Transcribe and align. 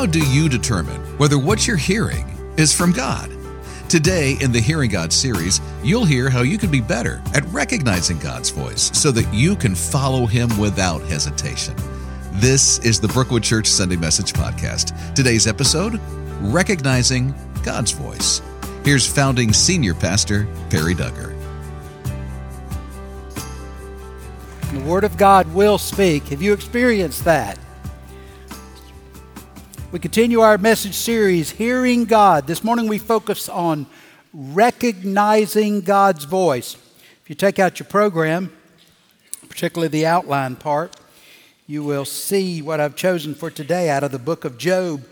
How 0.00 0.06
do 0.06 0.26
you 0.30 0.48
determine 0.48 0.98
whether 1.18 1.38
what 1.38 1.66
you're 1.66 1.76
hearing 1.76 2.26
is 2.56 2.74
from 2.74 2.90
God? 2.90 3.30
Today, 3.90 4.38
in 4.40 4.50
the 4.50 4.58
Hearing 4.58 4.88
God 4.88 5.12
series, 5.12 5.60
you'll 5.82 6.06
hear 6.06 6.30
how 6.30 6.40
you 6.40 6.56
can 6.56 6.70
be 6.70 6.80
better 6.80 7.20
at 7.34 7.44
recognizing 7.48 8.18
God's 8.18 8.48
voice 8.48 8.90
so 8.98 9.10
that 9.10 9.30
you 9.30 9.54
can 9.54 9.74
follow 9.74 10.24
Him 10.24 10.58
without 10.58 11.02
hesitation. 11.02 11.74
This 12.32 12.78
is 12.78 12.98
the 12.98 13.08
Brookwood 13.08 13.42
Church 13.42 13.66
Sunday 13.66 13.96
Message 13.96 14.32
Podcast. 14.32 15.14
Today's 15.14 15.46
episode 15.46 16.00
Recognizing 16.40 17.34
God's 17.62 17.90
Voice. 17.90 18.40
Here's 18.86 19.06
founding 19.06 19.52
senior 19.52 19.92
pastor 19.92 20.48
Perry 20.70 20.94
Duggar. 20.94 21.36
The 24.72 24.80
Word 24.80 25.04
of 25.04 25.18
God 25.18 25.46
will 25.52 25.76
speak. 25.76 26.28
Have 26.28 26.40
you 26.40 26.54
experienced 26.54 27.22
that? 27.26 27.58
We 29.92 29.98
continue 29.98 30.38
our 30.38 30.56
message 30.56 30.94
series, 30.94 31.50
Hearing 31.50 32.04
God. 32.04 32.46
This 32.46 32.62
morning 32.62 32.86
we 32.86 32.98
focus 32.98 33.48
on 33.48 33.86
recognizing 34.32 35.80
God's 35.80 36.22
voice. 36.26 36.76
If 37.24 37.28
you 37.28 37.34
take 37.34 37.58
out 37.58 37.80
your 37.80 37.88
program, 37.88 38.52
particularly 39.48 39.88
the 39.88 40.06
outline 40.06 40.54
part, 40.54 40.94
you 41.66 41.82
will 41.82 42.04
see 42.04 42.62
what 42.62 42.78
I've 42.78 42.94
chosen 42.94 43.34
for 43.34 43.50
today 43.50 43.90
out 43.90 44.04
of 44.04 44.12
the 44.12 44.20
book 44.20 44.44
of 44.44 44.58
Job. 44.58 45.02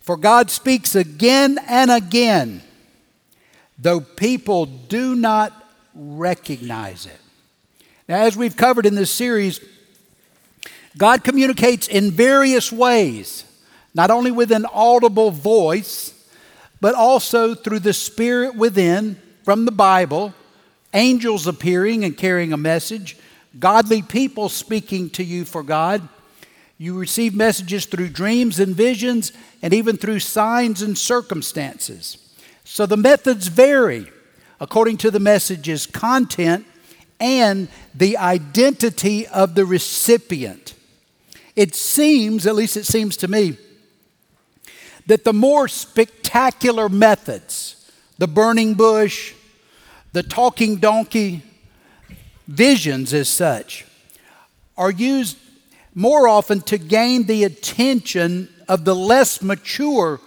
For 0.00 0.16
God 0.16 0.50
speaks 0.50 0.94
again 0.94 1.58
and 1.68 1.90
again, 1.90 2.62
though 3.78 4.00
people 4.00 4.64
do 4.64 5.14
not 5.14 5.52
recognize 5.94 7.04
it. 7.04 7.20
Now, 8.08 8.22
as 8.22 8.34
we've 8.34 8.56
covered 8.56 8.86
in 8.86 8.94
this 8.94 9.12
series, 9.12 9.60
God 10.96 11.22
communicates 11.22 11.86
in 11.86 12.10
various 12.10 12.72
ways 12.72 13.44
not 13.94 14.10
only 14.10 14.30
with 14.30 14.52
an 14.52 14.66
audible 14.72 15.30
voice, 15.30 16.14
but 16.80 16.94
also 16.94 17.54
through 17.54 17.80
the 17.80 17.92
Spirit 17.92 18.54
within 18.54 19.20
from 19.44 19.64
the 19.64 19.72
Bible, 19.72 20.34
angels 20.94 21.46
appearing 21.46 22.04
and 22.04 22.16
carrying 22.16 22.52
a 22.52 22.56
message, 22.56 23.16
godly 23.58 24.02
people 24.02 24.48
speaking 24.48 25.10
to 25.10 25.24
you 25.24 25.44
for 25.44 25.62
God. 25.62 26.08
You 26.78 26.98
receive 26.98 27.34
messages 27.34 27.84
through 27.84 28.08
dreams 28.08 28.58
and 28.58 28.74
visions, 28.74 29.32
and 29.60 29.74
even 29.74 29.96
through 29.96 30.20
signs 30.20 30.80
and 30.80 30.96
circumstances. 30.96 32.16
So 32.64 32.86
the 32.86 32.96
methods 32.96 33.48
vary 33.48 34.06
according 34.60 34.98
to 34.98 35.10
the 35.10 35.20
message's 35.20 35.86
content 35.86 36.66
and 37.18 37.68
the 37.94 38.16
identity 38.16 39.26
of 39.26 39.54
the 39.54 39.66
recipient. 39.66 40.74
It 41.56 41.74
seems, 41.74 42.46
at 42.46 42.54
least 42.54 42.76
it 42.76 42.86
seems 42.86 43.16
to 43.18 43.28
me, 43.28 43.58
that 45.10 45.24
the 45.24 45.32
more 45.32 45.66
spectacular 45.66 46.88
methods, 46.88 47.90
the 48.18 48.28
burning 48.28 48.74
bush, 48.74 49.34
the 50.12 50.22
talking 50.22 50.76
donkey, 50.76 51.42
visions 52.46 53.12
as 53.12 53.28
such, 53.28 53.84
are 54.76 54.92
used 54.92 55.36
more 55.96 56.28
often 56.28 56.60
to 56.60 56.78
gain 56.78 57.24
the 57.24 57.42
attention 57.42 58.48
of 58.68 58.84
the 58.84 58.94
less 58.94 59.42
mature 59.42 60.20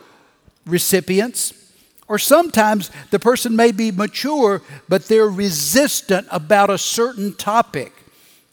recipients. 0.65 1.53
Or 2.09 2.19
sometimes 2.19 2.91
the 3.09 3.19
person 3.19 3.55
may 3.55 3.71
be 3.71 3.89
mature, 3.89 4.61
but 4.89 5.05
they're 5.05 5.29
resistant 5.29 6.27
about 6.29 6.69
a 6.69 6.77
certain 6.77 7.35
topic. 7.35 8.02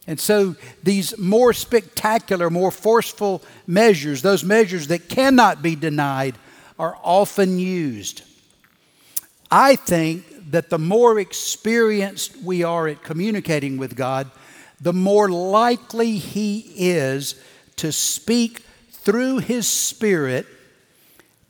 And 0.06 0.18
so 0.18 0.56
these 0.82 1.16
more 1.18 1.52
spectacular, 1.52 2.50
more 2.50 2.70
forceful 2.70 3.42
measures, 3.66 4.22
those 4.22 4.42
measures 4.42 4.88
that 4.88 5.08
cannot 5.08 5.62
be 5.62 5.76
denied, 5.76 6.36
are 6.78 6.96
often 7.02 7.58
used. 7.58 8.22
I 9.50 9.76
think 9.76 10.24
that 10.50 10.70
the 10.70 10.78
more 10.78 11.18
experienced 11.18 12.36
we 12.42 12.62
are 12.62 12.88
at 12.88 13.02
communicating 13.02 13.76
with 13.76 13.94
God, 13.94 14.30
the 14.80 14.92
more 14.92 15.28
likely 15.28 16.16
He 16.16 16.72
is 16.76 17.40
to 17.76 17.92
speak 17.92 18.60
through 18.90 19.38
His 19.38 19.66
Spirit 19.68 20.46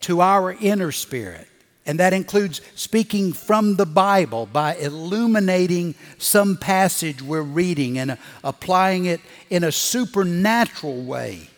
to 0.01 0.21
our 0.21 0.53
inner 0.53 0.93
spirit. 0.93 1.47
And 1.91 1.99
that 1.99 2.13
includes 2.13 2.61
speaking 2.77 3.33
from 3.33 3.75
the 3.75 3.85
Bible 3.85 4.47
by 4.47 4.77
illuminating 4.77 5.97
some 6.19 6.57
passage 6.57 7.21
we're 7.21 7.43
reading 7.43 7.99
and 7.99 8.17
applying 8.45 9.07
it 9.07 9.21
in 9.51 9.65
a 9.65 9.73
supernatural 9.73 11.03
way 11.03 11.51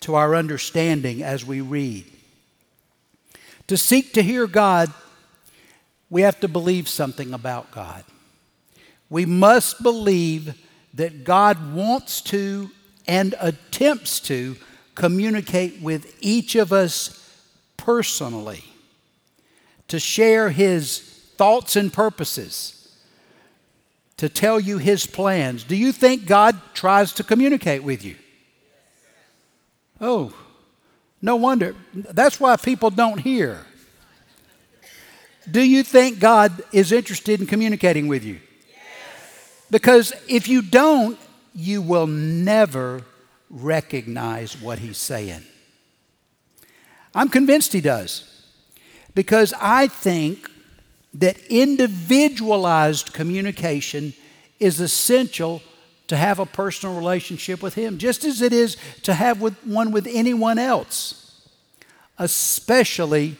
to 0.00 0.16
our 0.16 0.34
understanding 0.34 1.22
as 1.22 1.44
we 1.44 1.60
read. 1.60 2.04
To 3.68 3.76
seek 3.76 4.12
to 4.14 4.24
hear 4.24 4.48
God, 4.48 4.92
we 6.10 6.22
have 6.22 6.40
to 6.40 6.48
believe 6.48 6.88
something 6.88 7.32
about 7.32 7.70
God. 7.70 8.02
We 9.08 9.24
must 9.24 9.84
believe 9.84 10.60
that 10.94 11.22
God 11.22 11.72
wants 11.72 12.22
to 12.22 12.72
and 13.06 13.36
attempts 13.38 14.18
to 14.22 14.56
communicate 14.96 15.80
with 15.80 16.12
each 16.20 16.56
of 16.56 16.72
us 16.72 17.40
personally 17.76 18.64
to 19.88 20.00
share 20.00 20.50
his 20.50 20.98
thoughts 21.36 21.76
and 21.76 21.92
purposes, 21.92 22.72
to 24.16 24.28
tell 24.28 24.58
you 24.58 24.78
his 24.78 25.06
plans. 25.06 25.64
Do 25.64 25.76
you 25.76 25.92
think 25.92 26.26
God 26.26 26.60
tries 26.74 27.12
to 27.14 27.24
communicate 27.24 27.82
with 27.82 28.04
you? 28.04 28.16
Oh, 30.00 30.32
no 31.22 31.36
wonder. 31.36 31.74
That's 31.94 32.40
why 32.40 32.56
people 32.56 32.90
don't 32.90 33.18
hear. 33.18 33.64
Do 35.48 35.60
you 35.62 35.82
think 35.82 36.18
God 36.18 36.62
is 36.72 36.90
interested 36.92 37.40
in 37.40 37.46
communicating 37.46 38.08
with 38.08 38.24
you? 38.24 38.40
Because 39.70 40.12
if 40.28 40.48
you 40.48 40.62
don't, 40.62 41.18
you 41.54 41.82
will 41.82 42.06
never 42.06 43.02
recognize 43.48 44.60
what 44.60 44.78
He's 44.78 44.98
saying. 44.98 45.42
I'm 47.14 47.28
convinced 47.28 47.72
He 47.72 47.80
does 47.80 48.35
because 49.16 49.54
I 49.58 49.88
think 49.88 50.48
that 51.14 51.38
individualized 51.48 53.14
communication 53.14 54.12
is 54.60 54.78
essential 54.78 55.62
to 56.08 56.16
have 56.16 56.38
a 56.38 56.44
personal 56.44 56.94
relationship 56.94 57.62
with 57.62 57.74
Him, 57.74 57.96
just 57.96 58.24
as 58.24 58.42
it 58.42 58.52
is 58.52 58.76
to 59.02 59.14
have 59.14 59.40
with 59.40 59.56
one 59.64 59.90
with 59.90 60.06
anyone 60.06 60.58
else, 60.58 61.48
especially 62.18 63.38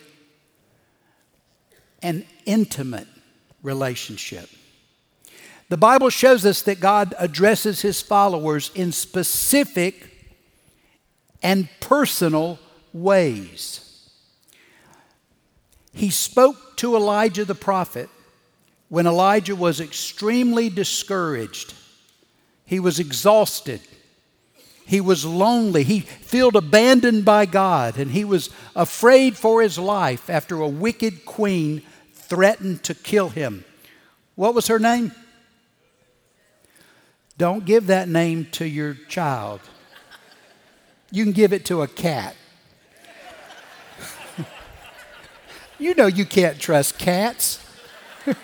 an 2.02 2.24
intimate 2.46 3.06
relationship. 3.62 4.48
The 5.68 5.76
Bible 5.76 6.08
shows 6.08 6.46
us 6.46 6.62
that 6.62 6.80
God 6.80 7.14
addresses 7.18 7.82
His 7.82 8.00
followers 8.00 8.70
in 8.74 8.92
specific 8.92 10.08
and 11.42 11.68
personal 11.80 12.58
ways. 12.94 13.85
He 15.96 16.10
spoke 16.10 16.76
to 16.76 16.94
Elijah 16.94 17.46
the 17.46 17.54
prophet 17.54 18.10
when 18.90 19.06
Elijah 19.06 19.56
was 19.56 19.80
extremely 19.80 20.68
discouraged. 20.68 21.72
He 22.66 22.78
was 22.78 22.98
exhausted. 22.98 23.80
He 24.84 25.00
was 25.00 25.24
lonely. 25.24 25.84
He 25.84 26.00
felt 26.00 26.54
abandoned 26.54 27.24
by 27.24 27.46
God, 27.46 27.96
and 27.96 28.10
he 28.10 28.24
was 28.24 28.50
afraid 28.76 29.38
for 29.38 29.62
his 29.62 29.78
life 29.78 30.28
after 30.28 30.60
a 30.60 30.68
wicked 30.68 31.24
queen 31.24 31.80
threatened 32.12 32.84
to 32.84 32.94
kill 32.94 33.30
him. 33.30 33.64
What 34.34 34.54
was 34.54 34.66
her 34.66 34.78
name? 34.78 35.12
Don't 37.38 37.64
give 37.64 37.86
that 37.86 38.06
name 38.06 38.48
to 38.52 38.66
your 38.66 38.92
child. 39.08 39.62
You 41.10 41.24
can 41.24 41.32
give 41.32 41.54
it 41.54 41.64
to 41.66 41.80
a 41.80 41.88
cat. 41.88 42.36
You 45.78 45.94
know 45.94 46.06
you 46.06 46.24
can't 46.24 46.58
trust 46.58 46.98
cats. 46.98 47.62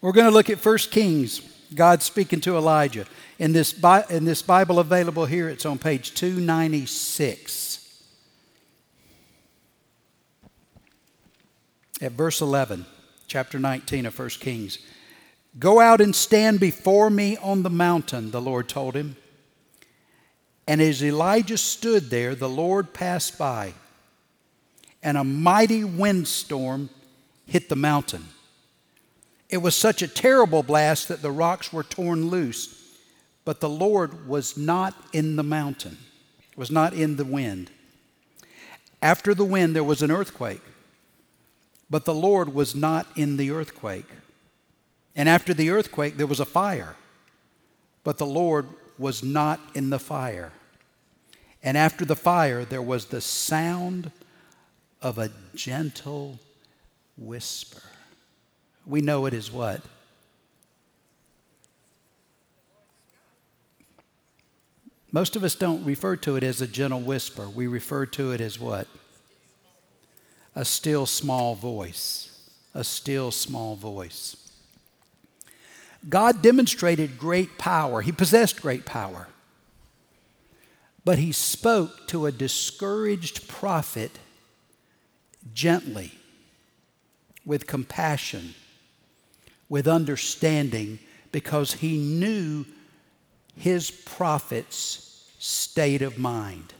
We're 0.00 0.12
going 0.12 0.26
to 0.26 0.32
look 0.32 0.48
at 0.48 0.64
1 0.64 0.78
Kings, 0.92 1.40
God 1.74 2.00
speaking 2.02 2.40
to 2.42 2.56
Elijah. 2.56 3.06
In 3.40 3.52
this, 3.52 3.74
in 4.08 4.24
this 4.24 4.40
Bible 4.42 4.78
available 4.78 5.26
here, 5.26 5.48
it's 5.48 5.66
on 5.66 5.78
page 5.78 6.14
296. 6.14 8.04
At 12.00 12.12
verse 12.12 12.40
11, 12.40 12.86
chapter 13.26 13.58
19 13.58 14.06
of 14.06 14.16
1 14.16 14.28
Kings. 14.38 14.78
Go 15.58 15.80
out 15.80 16.00
and 16.00 16.14
stand 16.14 16.60
before 16.60 17.08
me 17.08 17.36
on 17.38 17.62
the 17.62 17.70
mountain, 17.70 18.30
the 18.30 18.40
Lord 18.40 18.68
told 18.68 18.94
him. 18.94 19.16
And 20.68 20.82
as 20.82 21.02
Elijah 21.02 21.56
stood 21.56 22.10
there, 22.10 22.34
the 22.34 22.48
Lord 22.48 22.92
passed 22.92 23.38
by, 23.38 23.74
and 25.02 25.16
a 25.16 25.24
mighty 25.24 25.84
windstorm 25.84 26.90
hit 27.46 27.68
the 27.68 27.76
mountain. 27.76 28.26
It 29.48 29.58
was 29.58 29.76
such 29.76 30.02
a 30.02 30.08
terrible 30.08 30.62
blast 30.62 31.08
that 31.08 31.22
the 31.22 31.30
rocks 31.30 31.72
were 31.72 31.84
torn 31.84 32.28
loose, 32.28 32.82
but 33.44 33.60
the 33.60 33.68
Lord 33.68 34.26
was 34.26 34.56
not 34.56 34.94
in 35.12 35.36
the 35.36 35.44
mountain, 35.44 35.98
was 36.56 36.70
not 36.70 36.92
in 36.92 37.16
the 37.16 37.24
wind. 37.24 37.70
After 39.00 39.34
the 39.34 39.44
wind, 39.44 39.76
there 39.76 39.84
was 39.84 40.02
an 40.02 40.10
earthquake, 40.10 40.62
but 41.88 42.04
the 42.04 42.14
Lord 42.14 42.52
was 42.52 42.74
not 42.74 43.06
in 43.14 43.36
the 43.36 43.52
earthquake. 43.52 44.08
And 45.16 45.30
after 45.30 45.54
the 45.54 45.70
earthquake, 45.70 46.18
there 46.18 46.26
was 46.26 46.40
a 46.40 46.44
fire, 46.44 46.94
but 48.04 48.18
the 48.18 48.26
Lord 48.26 48.68
was 48.98 49.24
not 49.24 49.60
in 49.74 49.88
the 49.88 49.98
fire. 49.98 50.52
And 51.62 51.76
after 51.76 52.04
the 52.04 52.14
fire, 52.14 52.66
there 52.66 52.82
was 52.82 53.06
the 53.06 53.22
sound 53.22 54.12
of 55.00 55.18
a 55.18 55.30
gentle 55.54 56.38
whisper. 57.16 57.82
We 58.86 59.00
know 59.00 59.24
it 59.24 59.34
is 59.34 59.50
what? 59.50 59.80
Most 65.10 65.34
of 65.34 65.42
us 65.42 65.54
don't 65.54 65.82
refer 65.84 66.16
to 66.16 66.36
it 66.36 66.42
as 66.42 66.60
a 66.60 66.66
gentle 66.66 67.00
whisper. 67.00 67.48
We 67.48 67.66
refer 67.66 68.04
to 68.06 68.32
it 68.32 68.40
as 68.42 68.60
what? 68.60 68.86
A 70.54 70.64
still 70.64 71.06
small 71.06 71.54
voice. 71.54 72.50
A 72.74 72.84
still 72.84 73.30
small 73.30 73.76
voice. 73.76 74.45
God 76.08 76.42
demonstrated 76.42 77.18
great 77.18 77.58
power. 77.58 78.00
He 78.00 78.12
possessed 78.12 78.62
great 78.62 78.84
power. 78.84 79.28
But 81.04 81.18
he 81.18 81.32
spoke 81.32 82.08
to 82.08 82.26
a 82.26 82.32
discouraged 82.32 83.48
prophet 83.48 84.18
gently, 85.54 86.12
with 87.44 87.66
compassion, 87.66 88.54
with 89.68 89.86
understanding, 89.86 90.98
because 91.30 91.74
he 91.74 91.96
knew 91.96 92.64
his 93.56 93.90
prophet's 93.90 95.24
state 95.38 96.02
of 96.02 96.18
mind. 96.18 96.74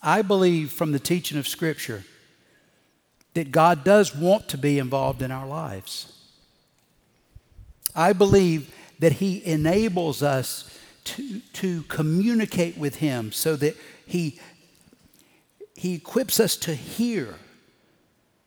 I 0.00 0.22
believe 0.22 0.70
from 0.70 0.92
the 0.92 0.98
teaching 0.98 1.38
of 1.38 1.48
Scripture 1.48 2.04
that 3.32 3.50
God 3.50 3.82
does 3.82 4.14
want 4.14 4.48
to 4.50 4.58
be 4.58 4.78
involved 4.78 5.22
in 5.22 5.30
our 5.30 5.46
lives. 5.46 6.12
I 7.94 8.12
believe 8.12 8.74
that 8.98 9.12
He 9.12 9.44
enables 9.44 10.22
us 10.22 10.78
to, 11.04 11.40
to 11.54 11.82
communicate 11.84 12.76
with 12.76 12.96
Him 12.96 13.32
so 13.32 13.56
that 13.56 13.76
He, 14.06 14.40
he 15.74 15.94
equips 15.94 16.40
us 16.40 16.56
to 16.58 16.74
hear 16.74 17.36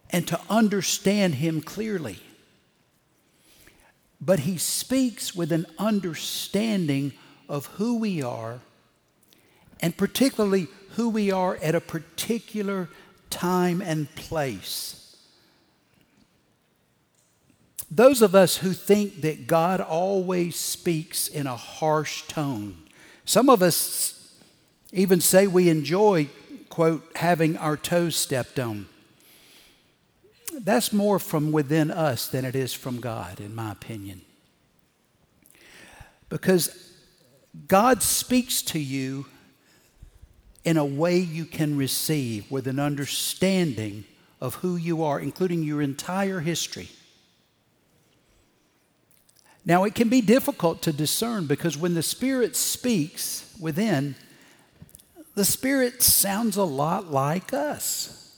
and 0.09 0.27
to 0.27 0.39
understand 0.49 1.35
Him 1.35 1.61
clearly. 1.61 2.19
But 4.19 4.39
He 4.39 4.57
speaks 4.57 5.35
with 5.35 5.51
an 5.51 5.65
understanding 5.77 7.13
of 7.47 7.67
who 7.67 7.97
we 7.97 8.21
are, 8.21 8.59
and 9.79 9.95
particularly 9.95 10.67
who 10.91 11.09
we 11.09 11.31
are 11.31 11.57
at 11.57 11.75
a 11.75 11.81
particular 11.81 12.89
time 13.29 13.81
and 13.81 14.13
place. 14.15 15.06
Those 17.89 18.21
of 18.21 18.35
us 18.35 18.57
who 18.57 18.73
think 18.73 19.21
that 19.21 19.47
God 19.47 19.79
always 19.79 20.55
speaks 20.57 21.27
in 21.27 21.47
a 21.47 21.55
harsh 21.55 22.23
tone, 22.23 22.77
some 23.23 23.49
of 23.49 23.61
us 23.61 24.35
even 24.91 25.21
say 25.21 25.47
we 25.47 25.69
enjoy, 25.69 26.27
quote, 26.69 27.09
having 27.15 27.57
our 27.57 27.77
toes 27.77 28.15
stepped 28.15 28.59
on. 28.59 28.87
That's 30.59 30.91
more 30.91 31.19
from 31.19 31.51
within 31.51 31.91
us 31.91 32.27
than 32.27 32.43
it 32.43 32.55
is 32.55 32.73
from 32.73 32.99
God, 32.99 33.39
in 33.39 33.53
my 33.53 33.71
opinion. 33.71 34.21
Because 36.29 36.93
God 37.67 38.01
speaks 38.03 38.61
to 38.63 38.79
you 38.79 39.27
in 40.65 40.77
a 40.77 40.85
way 40.85 41.17
you 41.17 41.45
can 41.45 41.77
receive 41.77 42.51
with 42.51 42.67
an 42.67 42.79
understanding 42.79 44.03
of 44.41 44.55
who 44.55 44.75
you 44.75 45.03
are, 45.03 45.19
including 45.19 45.63
your 45.63 45.81
entire 45.81 46.41
history. 46.41 46.89
Now, 49.67 49.83
it 49.83 49.95
can 49.95 50.07
be 50.07 50.21
difficult 50.21 50.81
to 50.83 50.93
discern 50.93 51.45
because 51.45 51.77
when 51.77 51.93
the 51.93 52.01
Spirit 52.01 52.55
speaks 52.55 53.53
within, 53.59 54.15
the 55.35 55.43
Spirit 55.43 56.01
sounds 56.01 56.55
a 56.55 56.63
lot 56.63 57.11
like 57.11 57.51
us. 57.51 58.33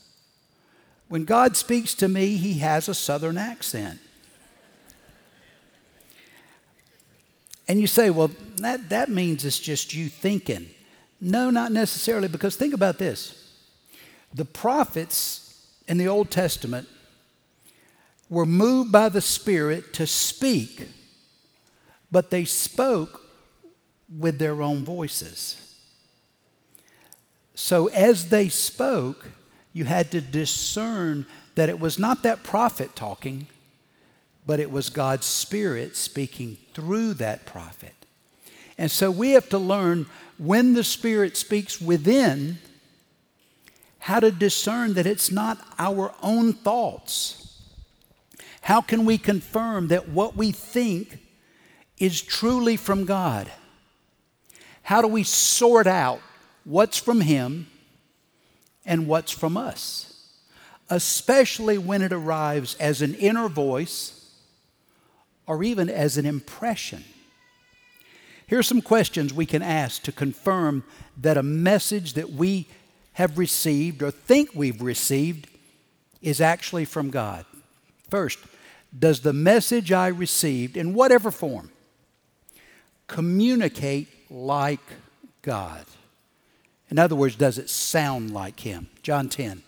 When 1.06 1.24
God 1.24 1.56
speaks 1.56 1.94
to 1.94 2.08
me, 2.08 2.36
He 2.36 2.54
has 2.54 2.88
a 2.88 2.94
southern 2.94 3.38
accent. 3.38 4.00
And 7.68 7.80
you 7.80 7.86
say, 7.86 8.10
well, 8.10 8.32
that, 8.56 8.88
that 8.88 9.08
means 9.08 9.44
it's 9.44 9.60
just 9.60 9.94
you 9.94 10.08
thinking. 10.08 10.68
No, 11.20 11.48
not 11.48 11.70
necessarily, 11.70 12.26
because 12.26 12.56
think 12.56 12.74
about 12.74 12.98
this. 12.98 13.52
The 14.34 14.44
prophets 14.44 15.64
in 15.86 15.96
the 15.96 16.08
Old 16.08 16.32
Testament 16.32 16.88
were 18.28 18.46
moved 18.46 18.90
by 18.90 19.08
the 19.08 19.20
Spirit 19.20 19.94
to 19.94 20.08
speak 20.08 20.88
but 22.10 22.30
they 22.30 22.44
spoke 22.44 23.26
with 24.18 24.38
their 24.38 24.62
own 24.62 24.84
voices. 24.84 25.56
So 27.54 27.88
as 27.88 28.30
they 28.30 28.48
spoke, 28.48 29.28
you 29.72 29.84
had 29.84 30.10
to 30.10 30.20
discern 30.20 31.26
that 31.54 31.68
it 31.68 31.78
was 31.78 31.98
not 31.98 32.22
that 32.22 32.42
prophet 32.42 32.96
talking, 32.96 33.46
but 34.46 34.60
it 34.60 34.70
was 34.70 34.90
God's 34.90 35.26
Spirit 35.26 35.94
speaking 35.96 36.56
through 36.74 37.14
that 37.14 37.46
prophet. 37.46 37.94
And 38.78 38.90
so 38.90 39.10
we 39.10 39.32
have 39.32 39.48
to 39.50 39.58
learn 39.58 40.06
when 40.38 40.72
the 40.72 40.82
Spirit 40.82 41.36
speaks 41.36 41.80
within, 41.80 42.58
how 43.98 44.18
to 44.18 44.30
discern 44.30 44.94
that 44.94 45.06
it's 45.06 45.30
not 45.30 45.58
our 45.78 46.14
own 46.22 46.54
thoughts. 46.54 47.62
How 48.62 48.80
can 48.80 49.04
we 49.04 49.18
confirm 49.18 49.88
that 49.88 50.08
what 50.08 50.36
we 50.36 50.50
think 50.50 51.19
is 52.00 52.20
truly 52.20 52.76
from 52.76 53.04
God? 53.04 53.50
How 54.82 55.02
do 55.02 55.06
we 55.06 55.22
sort 55.22 55.86
out 55.86 56.20
what's 56.64 56.98
from 56.98 57.20
Him 57.20 57.68
and 58.84 59.06
what's 59.06 59.30
from 59.30 59.56
us? 59.56 60.26
Especially 60.88 61.78
when 61.78 62.02
it 62.02 62.12
arrives 62.12 62.74
as 62.80 63.02
an 63.02 63.14
inner 63.14 63.48
voice 63.48 64.32
or 65.46 65.62
even 65.62 65.88
as 65.88 66.16
an 66.16 66.26
impression. 66.26 67.04
Here 68.46 68.58
are 68.58 68.64
some 68.64 68.82
questions 68.82 69.32
we 69.32 69.46
can 69.46 69.62
ask 69.62 70.02
to 70.02 70.12
confirm 70.12 70.82
that 71.16 71.36
a 71.36 71.42
message 71.42 72.14
that 72.14 72.30
we 72.30 72.66
have 73.12 73.38
received 73.38 74.02
or 74.02 74.10
think 74.10 74.50
we've 74.54 74.82
received 74.82 75.46
is 76.20 76.40
actually 76.40 76.84
from 76.84 77.10
God. 77.10 77.44
First, 78.08 78.38
does 78.98 79.20
the 79.20 79.32
message 79.32 79.92
I 79.92 80.08
received, 80.08 80.76
in 80.76 80.94
whatever 80.94 81.30
form, 81.30 81.70
communicate 83.10 84.08
like 84.30 84.80
God? 85.42 85.84
In 86.90 86.98
other 86.98 87.16
words, 87.16 87.36
does 87.36 87.58
it 87.58 87.68
sound 87.68 88.30
like 88.30 88.60
Him? 88.60 88.88
John 89.02 89.28
10. 89.28 89.62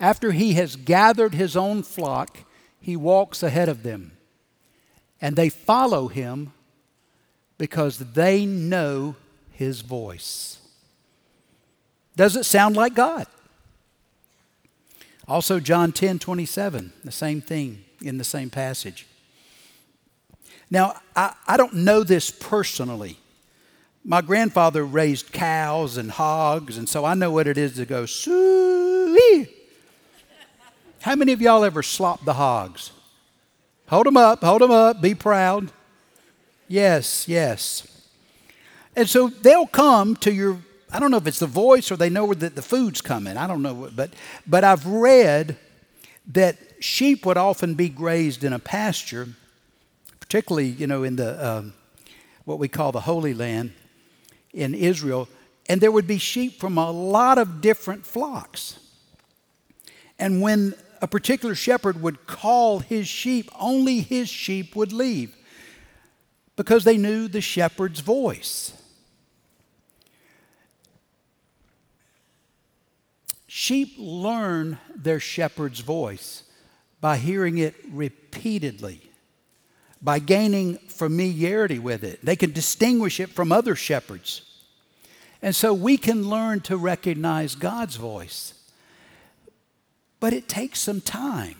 After 0.00 0.32
he 0.32 0.54
has 0.54 0.76
gathered 0.76 1.34
his 1.34 1.56
own 1.56 1.82
flock, 1.82 2.38
he 2.80 2.96
walks 2.96 3.42
ahead 3.42 3.68
of 3.68 3.82
them, 3.82 4.12
and 5.20 5.36
they 5.36 5.48
follow 5.48 6.08
him 6.08 6.52
because 7.58 7.98
they 7.98 8.44
know 8.44 9.14
his 9.52 9.82
voice. 9.82 10.58
Does 12.16 12.36
it 12.36 12.44
sound 12.44 12.76
like 12.76 12.94
God? 12.94 13.26
Also, 15.26 15.58
John 15.60 15.92
10 15.92 16.18
27, 16.18 16.92
the 17.04 17.12
same 17.12 17.40
thing 17.40 17.84
in 18.02 18.18
the 18.18 18.24
same 18.24 18.50
passage. 18.50 19.06
Now, 20.74 21.00
I, 21.14 21.32
I 21.46 21.56
don't 21.56 21.72
know 21.72 22.02
this 22.02 22.32
personally. 22.32 23.16
My 24.04 24.20
grandfather 24.20 24.84
raised 24.84 25.30
cows 25.30 25.96
and 25.96 26.10
hogs, 26.10 26.76
and 26.76 26.88
so 26.88 27.04
I 27.04 27.14
know 27.14 27.30
what 27.30 27.46
it 27.46 27.56
is 27.56 27.76
to 27.76 27.86
go. 27.86 28.06
How 31.00 31.14
many 31.14 31.32
of 31.32 31.40
y'all 31.40 31.62
ever 31.62 31.84
slop 31.84 32.24
the 32.24 32.32
hogs? 32.32 32.90
Hold 33.86 34.06
them 34.06 34.16
up, 34.16 34.42
hold 34.42 34.62
them 34.62 34.72
up, 34.72 35.00
be 35.00 35.14
proud. 35.14 35.70
Yes, 36.66 37.28
yes. 37.28 37.86
And 38.96 39.08
so 39.08 39.28
they'll 39.28 39.68
come 39.68 40.16
to 40.16 40.32
your, 40.32 40.58
I 40.90 40.98
don't 40.98 41.12
know 41.12 41.18
if 41.18 41.28
it's 41.28 41.38
the 41.38 41.46
voice 41.46 41.92
or 41.92 41.96
they 41.96 42.10
know 42.10 42.34
that 42.34 42.56
the 42.56 42.62
food's 42.62 43.00
coming. 43.00 43.36
I 43.36 43.46
don't 43.46 43.62
know, 43.62 43.90
but, 43.94 44.12
but 44.44 44.64
I've 44.64 44.84
read 44.84 45.56
that 46.32 46.56
sheep 46.80 47.24
would 47.26 47.36
often 47.36 47.74
be 47.74 47.88
grazed 47.88 48.42
in 48.42 48.52
a 48.52 48.58
pasture 48.58 49.28
particularly, 50.24 50.68
you 50.68 50.86
know, 50.86 51.02
in 51.02 51.16
the 51.16 51.46
um, 51.46 51.74
what 52.46 52.58
we 52.58 52.66
call 52.66 52.92
the 52.92 53.00
Holy 53.00 53.34
Land 53.34 53.72
in 54.54 54.74
Israel, 54.74 55.28
and 55.68 55.80
there 55.80 55.92
would 55.92 56.06
be 56.06 56.16
sheep 56.16 56.58
from 56.58 56.78
a 56.78 56.90
lot 56.90 57.36
of 57.36 57.60
different 57.60 58.06
flocks. 58.06 58.78
And 60.18 60.40
when 60.40 60.74
a 61.02 61.06
particular 61.06 61.54
shepherd 61.54 62.00
would 62.00 62.26
call 62.26 62.78
his 62.78 63.06
sheep, 63.06 63.50
only 63.60 64.00
his 64.00 64.30
sheep 64.30 64.74
would 64.74 64.92
leave 64.92 65.36
because 66.56 66.84
they 66.84 66.96
knew 66.96 67.28
the 67.28 67.42
shepherd's 67.42 68.00
voice. 68.00 68.72
Sheep 73.46 73.94
learn 73.98 74.78
their 74.96 75.20
shepherd's 75.20 75.80
voice 75.80 76.44
by 77.02 77.18
hearing 77.18 77.58
it 77.58 77.74
repeatedly, 77.90 79.02
by 80.04 80.18
gaining 80.18 80.76
familiarity 80.76 81.78
with 81.78 82.04
it. 82.04 82.22
They 82.22 82.36
can 82.36 82.52
distinguish 82.52 83.18
it 83.18 83.30
from 83.30 83.50
other 83.50 83.74
shepherds. 83.74 84.42
And 85.40 85.56
so 85.56 85.72
we 85.72 85.96
can 85.96 86.28
learn 86.28 86.60
to 86.60 86.76
recognize 86.76 87.54
God's 87.54 87.96
voice. 87.96 88.52
But 90.20 90.34
it 90.34 90.46
takes 90.46 90.78
some 90.78 91.00
time. 91.00 91.56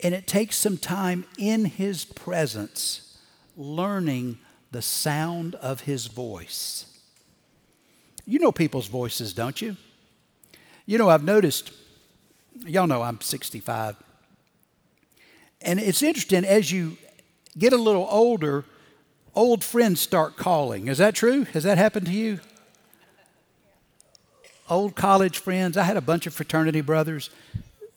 And 0.00 0.14
it 0.14 0.26
takes 0.26 0.56
some 0.56 0.76
time 0.76 1.24
in 1.38 1.64
His 1.64 2.04
presence, 2.04 3.18
learning 3.56 4.38
the 4.72 4.82
sound 4.82 5.54
of 5.56 5.82
His 5.82 6.08
voice. 6.08 6.86
You 8.26 8.40
know 8.40 8.50
people's 8.50 8.88
voices, 8.88 9.32
don't 9.32 9.62
you? 9.62 9.76
You 10.86 10.98
know, 10.98 11.08
I've 11.08 11.24
noticed, 11.24 11.72
y'all 12.66 12.88
know 12.88 13.02
I'm 13.02 13.20
65. 13.20 13.96
And 15.64 15.80
it's 15.80 16.02
interesting, 16.02 16.44
as 16.44 16.70
you 16.70 16.98
get 17.56 17.72
a 17.72 17.78
little 17.78 18.06
older, 18.10 18.64
old 19.34 19.64
friends 19.64 20.00
start 20.00 20.36
calling. 20.36 20.88
Is 20.88 20.98
that 20.98 21.14
true? 21.14 21.44
Has 21.46 21.64
that 21.64 21.78
happened 21.78 22.06
to 22.06 22.12
you? 22.12 22.40
Old 24.68 24.94
college 24.94 25.38
friends. 25.38 25.76
I 25.76 25.84
had 25.84 25.96
a 25.96 26.02
bunch 26.02 26.26
of 26.26 26.34
fraternity 26.34 26.82
brothers, 26.82 27.30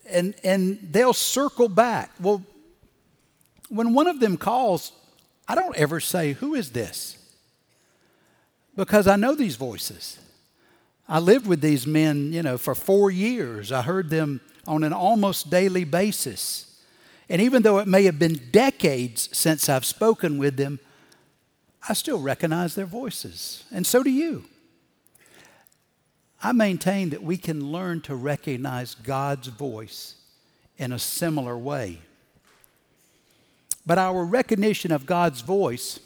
and, 0.09 0.33
and 0.43 0.79
they'll 0.91 1.13
circle 1.13 1.67
back. 1.67 2.11
Well, 2.19 2.41
when 3.69 3.93
one 3.93 4.07
of 4.07 4.21
them 4.21 4.37
calls, 4.37 4.93
I 5.47 5.55
don't 5.55 5.75
ever 5.75 5.99
say, 5.99 6.33
Who 6.33 6.55
is 6.55 6.71
this? 6.71 7.17
Because 8.75 9.07
I 9.07 9.15
know 9.15 9.35
these 9.35 9.55
voices. 9.55 10.19
I 11.09 11.19
lived 11.19 11.47
with 11.47 11.61
these 11.61 11.87
men, 11.87 12.31
you 12.31 12.43
know, 12.43 12.57
for 12.57 12.75
four 12.75 13.09
years. 13.11 13.71
I 13.71 13.81
heard 13.81 14.09
them 14.09 14.41
on 14.67 14.83
an 14.83 14.93
almost 14.93 15.49
daily 15.49 15.85
basis. 15.85 16.66
And 17.29 17.41
even 17.41 17.61
though 17.61 17.79
it 17.79 17.87
may 17.87 18.03
have 18.03 18.19
been 18.19 18.49
decades 18.51 19.29
since 19.31 19.67
I've 19.67 19.85
spoken 19.85 20.37
with 20.37 20.55
them, 20.55 20.79
I 21.87 21.93
still 21.93 22.19
recognize 22.19 22.75
their 22.75 22.85
voices. 22.85 23.63
And 23.71 23.85
so 23.85 24.03
do 24.03 24.09
you. 24.09 24.45
I 26.41 26.51
maintain 26.51 27.09
that 27.09 27.23
we 27.23 27.37
can 27.37 27.71
learn 27.71 28.01
to 28.01 28.15
recognize 28.15 28.95
God's 28.95 29.47
voice 29.47 30.15
in 30.77 30.91
a 30.91 30.99
similar 30.99 31.57
way. 31.57 31.99
But 33.85 33.97
our 33.97 34.23
recognition 34.23 34.91
of 34.91 35.05
God's 35.05 35.41
voice, 35.41 35.99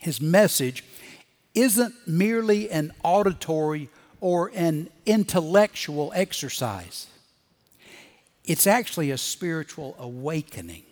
His 0.00 0.20
message, 0.20 0.84
isn't 1.54 1.94
merely 2.06 2.70
an 2.70 2.92
auditory 3.02 3.88
or 4.20 4.50
an 4.54 4.90
intellectual 5.06 6.12
exercise. 6.14 7.06
It's 8.48 8.66
actually 8.66 9.10
a 9.10 9.18
spiritual 9.18 9.94
awakening. 9.98 10.82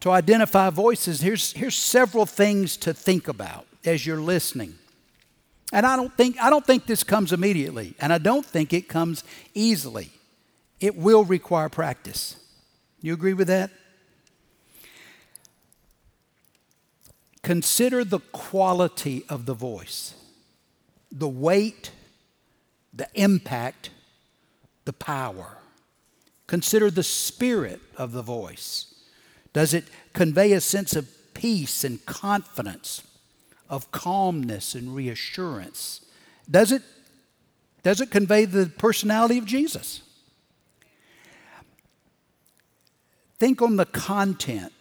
To 0.00 0.10
identify 0.10 0.70
voices, 0.70 1.20
here's, 1.20 1.52
here's 1.52 1.76
several 1.76 2.24
things 2.24 2.78
to 2.78 2.94
think 2.94 3.28
about 3.28 3.66
as 3.84 4.06
you're 4.06 4.22
listening. 4.22 4.76
And 5.70 5.84
I 5.84 5.96
don't 5.96 6.16
think 6.16 6.40
I 6.40 6.50
don't 6.50 6.66
think 6.66 6.86
this 6.86 7.04
comes 7.04 7.32
immediately, 7.32 7.94
and 8.00 8.12
I 8.12 8.18
don't 8.18 8.44
think 8.44 8.72
it 8.72 8.88
comes 8.88 9.22
easily. 9.54 10.10
It 10.80 10.96
will 10.96 11.24
require 11.24 11.68
practice. 11.68 12.36
You 13.02 13.12
agree 13.12 13.34
with 13.34 13.46
that? 13.48 13.70
Consider 17.42 18.02
the 18.02 18.18
quality 18.32 19.24
of 19.28 19.46
the 19.46 19.54
voice, 19.54 20.14
the 21.12 21.28
weight, 21.28 21.92
the 22.92 23.08
impact, 23.14 23.90
the 24.84 24.92
power. 24.92 25.58
Consider 26.46 26.90
the 26.90 27.02
spirit 27.02 27.80
of 27.96 28.12
the 28.12 28.22
voice. 28.22 28.94
Does 29.52 29.74
it 29.74 29.84
convey 30.12 30.52
a 30.52 30.60
sense 30.60 30.94
of 30.96 31.08
peace 31.34 31.84
and 31.84 32.04
confidence, 32.06 33.02
of 33.68 33.90
calmness 33.92 34.74
and 34.74 34.94
reassurance? 34.94 36.04
Does 36.50 36.72
it, 36.72 36.82
does 37.82 38.00
it 38.00 38.10
convey 38.10 38.44
the 38.44 38.66
personality 38.66 39.38
of 39.38 39.46
Jesus? 39.46 40.02
Think 43.38 43.62
on 43.62 43.76
the 43.76 43.86
content 43.86 44.72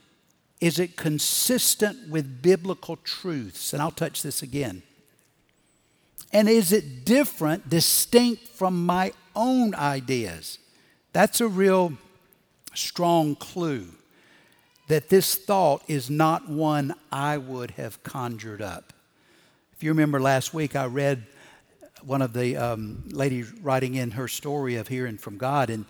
is 0.59 0.77
it 0.77 0.97
consistent 0.97 2.09
with 2.09 2.41
biblical 2.41 2.97
truths? 2.97 3.71
And 3.71 3.81
I'll 3.81 3.91
touch 3.91 4.21
this 4.21 4.41
again. 4.41 4.83
And 6.33 6.49
is 6.49 6.71
it 6.71 7.05
different, 7.05 7.69
distinct 7.69 8.47
from 8.49 8.85
my 8.85 9.13
own 9.39 9.73
ideas? 9.73 10.59
That's 11.13 11.41
a 11.41 11.47
real 11.47 11.93
strong 12.75 13.35
clue 13.35 13.87
that 14.87 15.09
this 15.09 15.35
thought 15.35 15.83
is 15.87 16.09
not 16.09 16.49
one 16.49 16.93
I 17.11 17.37
would 17.37 17.71
have 17.71 18.03
conjured 18.03 18.61
up. 18.61 18.91
If 19.73 19.83
you 19.83 19.91
remember 19.91 20.19
last 20.19 20.53
week, 20.53 20.75
I 20.75 20.85
read 20.85 21.25
one 22.03 22.21
of 22.21 22.33
the 22.33 22.57
um, 22.57 23.03
ladies 23.09 23.51
writing 23.61 23.95
in 23.95 24.11
her 24.11 24.27
story 24.27 24.75
of 24.75 24.87
hearing 24.87 25.17
from 25.17 25.37
God, 25.37 25.69
and 25.69 25.85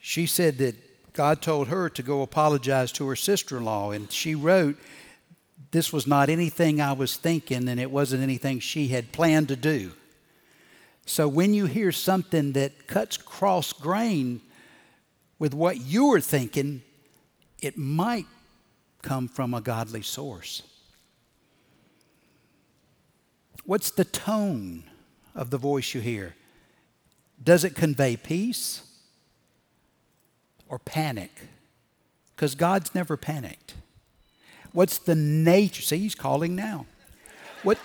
she 0.00 0.26
said 0.26 0.58
that 0.58 0.74
God 1.12 1.42
told 1.42 1.68
her 1.68 1.88
to 1.90 2.02
go 2.02 2.22
apologize 2.22 2.90
to 2.92 3.06
her 3.08 3.16
sister 3.16 3.58
in 3.58 3.64
law. 3.64 3.90
And 3.90 4.10
she 4.10 4.34
wrote, 4.34 4.76
This 5.70 5.92
was 5.92 6.06
not 6.06 6.28
anything 6.28 6.80
I 6.80 6.92
was 6.92 7.16
thinking, 7.16 7.68
and 7.68 7.78
it 7.78 7.90
wasn't 7.90 8.22
anything 8.22 8.60
she 8.60 8.88
had 8.88 9.12
planned 9.12 9.48
to 9.48 9.56
do. 9.56 9.92
So 11.12 11.28
when 11.28 11.52
you 11.52 11.66
hear 11.66 11.92
something 11.92 12.52
that 12.52 12.86
cuts 12.86 13.18
cross 13.18 13.74
grain 13.74 14.40
with 15.38 15.52
what 15.52 15.78
you 15.78 16.10
are 16.14 16.22
thinking, 16.22 16.80
it 17.60 17.76
might 17.76 18.24
come 19.02 19.28
from 19.28 19.52
a 19.52 19.60
godly 19.60 20.00
source. 20.00 20.62
What's 23.66 23.90
the 23.90 24.06
tone 24.06 24.84
of 25.34 25.50
the 25.50 25.58
voice 25.58 25.92
you 25.92 26.00
hear? 26.00 26.34
Does 27.44 27.62
it 27.62 27.74
convey 27.74 28.16
peace? 28.16 28.80
or 30.70 30.78
panic 30.78 31.48
because 32.34 32.54
God's 32.54 32.94
never 32.94 33.18
panicked. 33.18 33.74
What's 34.72 34.96
the 34.96 35.14
nature? 35.14 35.82
See, 35.82 35.98
he's 35.98 36.14
calling 36.14 36.56
now. 36.56 36.86
What, 37.62 37.76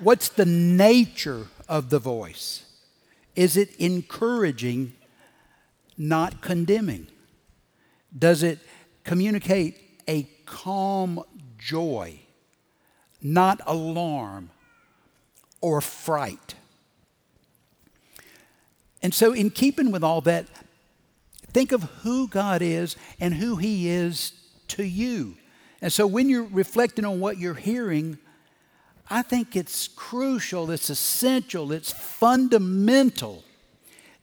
what's 0.00 0.30
the 0.30 0.46
nature 0.46 1.48
of 1.72 1.90
the 1.90 1.98
voice? 1.98 2.64
Is 3.34 3.56
it 3.56 3.74
encouraging, 3.76 4.92
not 5.96 6.40
condemning? 6.40 7.06
Does 8.16 8.42
it 8.42 8.58
communicate 9.04 10.02
a 10.06 10.24
calm 10.44 11.24
joy, 11.58 12.20
not 13.20 13.60
alarm 13.66 14.50
or 15.60 15.80
fright? 15.80 16.54
And 19.02 19.12
so, 19.12 19.32
in 19.32 19.50
keeping 19.50 19.90
with 19.90 20.04
all 20.04 20.20
that, 20.20 20.46
Think 21.52 21.72
of 21.72 21.82
who 22.02 22.28
God 22.28 22.62
is 22.62 22.96
and 23.20 23.34
who 23.34 23.56
He 23.56 23.88
is 23.88 24.32
to 24.68 24.84
you. 24.84 25.36
And 25.80 25.92
so 25.92 26.06
when 26.06 26.30
you're 26.30 26.44
reflecting 26.44 27.04
on 27.04 27.20
what 27.20 27.38
you're 27.38 27.54
hearing, 27.54 28.18
I 29.10 29.22
think 29.22 29.56
it's 29.56 29.88
crucial, 29.88 30.70
it's 30.70 30.90
essential, 30.90 31.72
it's 31.72 31.92
fundamental 31.92 33.44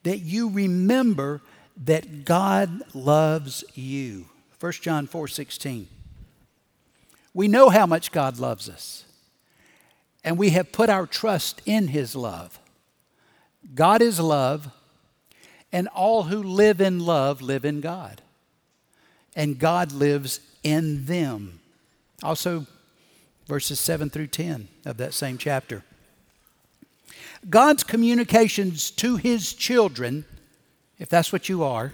that 0.04 0.20
you 0.20 0.50
remember 0.50 1.42
that 1.86 2.26
God 2.26 2.82
loves 2.94 3.64
you. 3.74 4.26
1 4.60 4.72
John 4.74 5.08
4 5.08 5.28
16. 5.28 5.88
We 7.34 7.48
know 7.48 7.70
how 7.70 7.86
much 7.86 8.12
God 8.12 8.40
loves 8.40 8.68
us, 8.68 9.06
and 10.24 10.38
we 10.38 10.50
have 10.50 10.72
put 10.72 10.90
our 10.90 11.06
trust 11.06 11.62
in 11.66 11.90
His 11.90 12.16
love. 12.16 12.60
God 13.76 14.02
is 14.02 14.20
love, 14.20 14.70
and 15.72 15.88
all 15.90 16.24
who 16.24 16.42
live 16.42 16.82
in 16.82 17.00
love 17.00 17.42
live 17.42 17.66
in 17.66 17.82
God. 17.82 18.22
And 19.36 19.60
God 19.60 19.92
lives 19.92 20.40
in 20.64 21.06
them. 21.06 21.60
Also, 22.24 22.66
verses 23.50 23.80
7 23.80 24.12
through 24.12 24.28
10 24.28 24.68
of 24.86 24.98
that 24.98 25.12
same 25.12 25.38
chapter. 25.38 25.84
God's 27.50 27.84
communications 27.84 28.92
to 28.92 29.16
his 29.16 29.54
children, 29.54 30.24
if 31.00 31.10
that's 31.10 31.34
what 31.34 31.50
you 31.50 31.64
are, 31.64 31.94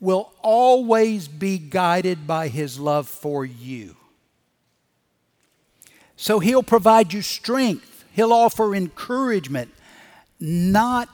will 0.00 0.32
always 0.42 1.28
be 1.28 1.58
guided 1.58 2.26
by 2.26 2.48
his 2.48 2.80
love 2.80 3.06
for 3.06 3.44
you. 3.44 3.94
So 6.16 6.38
he'll 6.38 6.62
provide 6.62 7.12
you 7.12 7.20
strength, 7.20 8.06
he'll 8.12 8.32
offer 8.32 8.74
encouragement, 8.74 9.70
not 10.40 11.10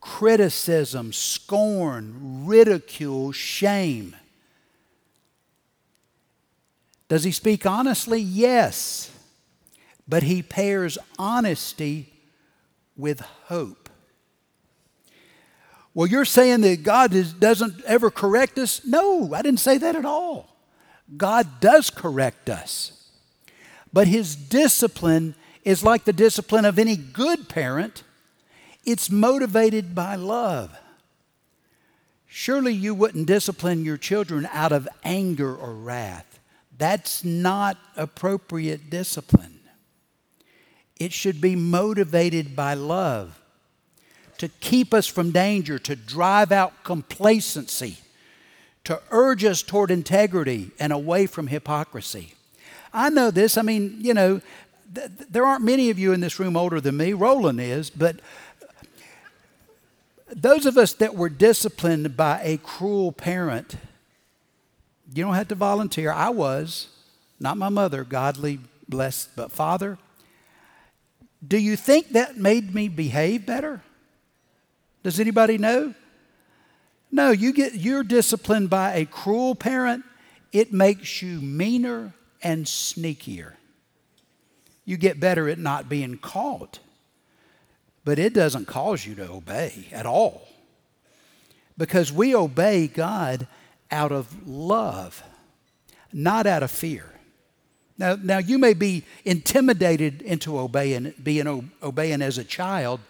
criticism, 0.00 1.12
scorn, 1.12 2.46
ridicule, 2.46 3.30
shame. 3.30 4.16
Does 7.08 7.24
he 7.24 7.30
speak 7.30 7.66
honestly? 7.66 8.20
Yes. 8.20 9.10
But 10.08 10.24
he 10.24 10.42
pairs 10.42 10.98
honesty 11.18 12.12
with 12.96 13.20
hope. 13.20 13.88
Well, 15.94 16.06
you're 16.06 16.24
saying 16.24 16.60
that 16.60 16.82
God 16.82 17.14
is, 17.14 17.32
doesn't 17.32 17.82
ever 17.84 18.10
correct 18.10 18.58
us? 18.58 18.84
No, 18.84 19.32
I 19.32 19.42
didn't 19.42 19.60
say 19.60 19.78
that 19.78 19.96
at 19.96 20.04
all. 20.04 20.54
God 21.16 21.60
does 21.60 21.88
correct 21.90 22.50
us. 22.50 23.10
But 23.92 24.08
his 24.08 24.36
discipline 24.36 25.34
is 25.64 25.82
like 25.82 26.04
the 26.04 26.12
discipline 26.12 26.64
of 26.64 26.78
any 26.78 26.96
good 26.96 27.48
parent, 27.48 28.02
it's 28.84 29.10
motivated 29.10 29.94
by 29.94 30.14
love. 30.16 30.76
Surely 32.26 32.74
you 32.74 32.94
wouldn't 32.94 33.26
discipline 33.26 33.84
your 33.84 33.96
children 33.96 34.46
out 34.52 34.72
of 34.72 34.86
anger 35.02 35.56
or 35.56 35.72
wrath. 35.74 36.35
That's 36.78 37.24
not 37.24 37.78
appropriate 37.96 38.90
discipline. 38.90 39.60
It 40.98 41.12
should 41.12 41.40
be 41.40 41.56
motivated 41.56 42.56
by 42.56 42.74
love 42.74 43.38
to 44.38 44.48
keep 44.48 44.92
us 44.92 45.06
from 45.06 45.30
danger, 45.30 45.78
to 45.78 45.96
drive 45.96 46.52
out 46.52 46.84
complacency, 46.84 47.98
to 48.84 49.00
urge 49.10 49.44
us 49.44 49.62
toward 49.62 49.90
integrity 49.90 50.70
and 50.78 50.92
away 50.92 51.26
from 51.26 51.48
hypocrisy. 51.48 52.34
I 52.92 53.10
know 53.10 53.30
this. 53.30 53.56
I 53.56 53.62
mean, 53.62 53.98
you 54.00 54.14
know, 54.14 54.40
th- 54.94 55.10
there 55.30 55.44
aren't 55.44 55.64
many 55.64 55.90
of 55.90 55.98
you 55.98 56.12
in 56.12 56.20
this 56.20 56.38
room 56.38 56.56
older 56.56 56.80
than 56.80 56.96
me. 56.96 57.12
Roland 57.12 57.60
is, 57.60 57.90
but 57.90 58.20
those 60.34 60.66
of 60.66 60.76
us 60.76 60.92
that 60.94 61.14
were 61.14 61.28
disciplined 61.28 62.16
by 62.16 62.40
a 62.42 62.58
cruel 62.58 63.12
parent, 63.12 63.76
you 65.14 65.24
don't 65.24 65.34
have 65.34 65.48
to 65.48 65.54
volunteer. 65.54 66.12
I 66.12 66.30
was, 66.30 66.88
not 67.38 67.56
my 67.56 67.68
mother, 67.68 68.04
godly, 68.04 68.60
blessed, 68.88 69.34
but 69.36 69.52
father. 69.52 69.98
Do 71.46 71.58
you 71.58 71.76
think 71.76 72.10
that 72.10 72.36
made 72.36 72.74
me 72.74 72.88
behave 72.88 73.46
better? 73.46 73.82
Does 75.02 75.20
anybody 75.20 75.58
know? 75.58 75.94
No, 77.12 77.30
you 77.30 77.52
get 77.52 77.74
you're 77.74 78.02
disciplined 78.02 78.68
by 78.68 78.94
a 78.94 79.06
cruel 79.06 79.54
parent, 79.54 80.04
it 80.52 80.72
makes 80.72 81.22
you 81.22 81.40
meaner 81.40 82.12
and 82.42 82.66
sneakier. 82.66 83.54
You 84.84 84.96
get 84.96 85.20
better 85.20 85.48
at 85.48 85.58
not 85.58 85.88
being 85.88 86.18
caught. 86.18 86.80
But 88.06 88.20
it 88.20 88.32
doesn't 88.32 88.66
cause 88.66 89.04
you 89.04 89.16
to 89.16 89.28
obey 89.28 89.88
at 89.90 90.06
all. 90.06 90.46
Because 91.76 92.12
we 92.12 92.36
obey 92.36 92.86
God 92.86 93.48
out 93.90 94.12
of 94.12 94.48
love, 94.48 95.22
not 96.12 96.46
out 96.46 96.62
of 96.62 96.70
fear. 96.70 97.12
Now, 97.98 98.16
now 98.20 98.38
you 98.38 98.58
may 98.58 98.74
be 98.74 99.04
intimidated 99.24 100.22
into 100.22 100.58
obeying, 100.58 101.14
being 101.22 101.70
obeying 101.82 102.22
as 102.22 102.38
a 102.38 102.44
child, 102.44 103.00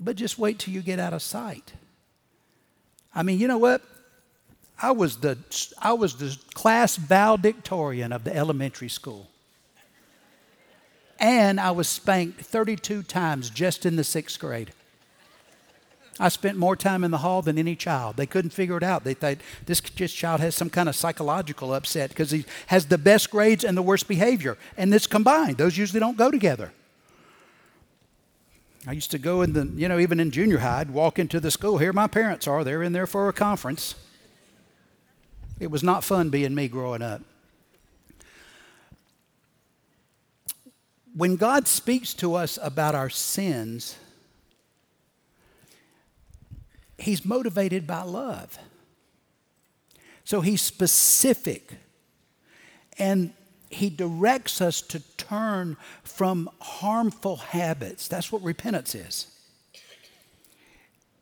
but 0.00 0.16
just 0.16 0.38
wait 0.38 0.58
till 0.58 0.72
you 0.72 0.82
get 0.82 0.98
out 0.98 1.12
of 1.12 1.22
sight. 1.22 1.72
I 3.14 3.22
mean, 3.22 3.38
you 3.38 3.48
know 3.48 3.58
what? 3.58 3.82
I 4.80 4.90
was 4.90 5.18
the, 5.18 5.38
I 5.78 5.94
was 5.94 6.16
the 6.16 6.36
class 6.54 6.96
valedictorian 6.96 8.12
of 8.12 8.24
the 8.24 8.34
elementary 8.34 8.90
school. 8.90 9.28
And 11.18 11.58
I 11.58 11.70
was 11.70 11.88
spanked 11.88 12.42
32 12.42 13.02
times 13.04 13.48
just 13.48 13.86
in 13.86 13.96
the 13.96 14.04
sixth 14.04 14.38
grade. 14.38 14.72
I 16.18 16.28
spent 16.28 16.56
more 16.56 16.76
time 16.76 17.04
in 17.04 17.10
the 17.10 17.18
hall 17.18 17.42
than 17.42 17.58
any 17.58 17.76
child. 17.76 18.16
They 18.16 18.26
couldn't 18.26 18.50
figure 18.50 18.76
it 18.76 18.82
out. 18.82 19.04
They 19.04 19.14
thought 19.14 19.38
this, 19.66 19.80
child 19.80 20.40
has 20.40 20.54
some 20.54 20.70
kind 20.70 20.88
of 20.88 20.96
psychological 20.96 21.74
upset 21.74 22.10
because 22.10 22.30
he 22.30 22.44
has 22.68 22.86
the 22.86 22.98
best 22.98 23.30
grades 23.30 23.64
and 23.64 23.76
the 23.76 23.82
worst 23.82 24.08
behavior. 24.08 24.56
And 24.76 24.94
it's 24.94 25.06
combined. 25.06 25.58
Those 25.58 25.76
usually 25.76 26.00
don't 26.00 26.16
go 26.16 26.30
together. 26.30 26.72
I 28.86 28.92
used 28.92 29.10
to 29.10 29.18
go 29.18 29.42
in 29.42 29.52
the, 29.52 29.70
you 29.74 29.88
know, 29.88 29.98
even 29.98 30.20
in 30.20 30.30
junior 30.30 30.58
high, 30.58 30.80
I'd 30.80 30.90
walk 30.90 31.18
into 31.18 31.40
the 31.40 31.50
school. 31.50 31.78
Here 31.78 31.92
my 31.92 32.06
parents 32.06 32.46
are. 32.46 32.64
They're 32.64 32.82
in 32.82 32.92
there 32.92 33.06
for 33.06 33.28
a 33.28 33.32
conference. 33.32 33.96
It 35.58 35.70
was 35.70 35.82
not 35.82 36.04
fun 36.04 36.30
being 36.30 36.54
me 36.54 36.68
growing 36.68 37.02
up. 37.02 37.20
When 41.14 41.36
God 41.36 41.66
speaks 41.66 42.14
to 42.14 42.34
us 42.34 42.58
about 42.62 42.94
our 42.94 43.08
sins, 43.08 43.96
He's 47.06 47.24
motivated 47.24 47.86
by 47.86 48.02
love. 48.02 48.58
So 50.24 50.40
He's 50.40 50.60
specific. 50.60 51.74
And 52.98 53.32
He 53.70 53.90
directs 53.90 54.60
us 54.60 54.80
to 54.82 54.98
turn 55.16 55.76
from 56.02 56.50
harmful 56.60 57.36
habits. 57.36 58.08
That's 58.08 58.32
what 58.32 58.42
repentance 58.42 58.96
is. 58.96 59.28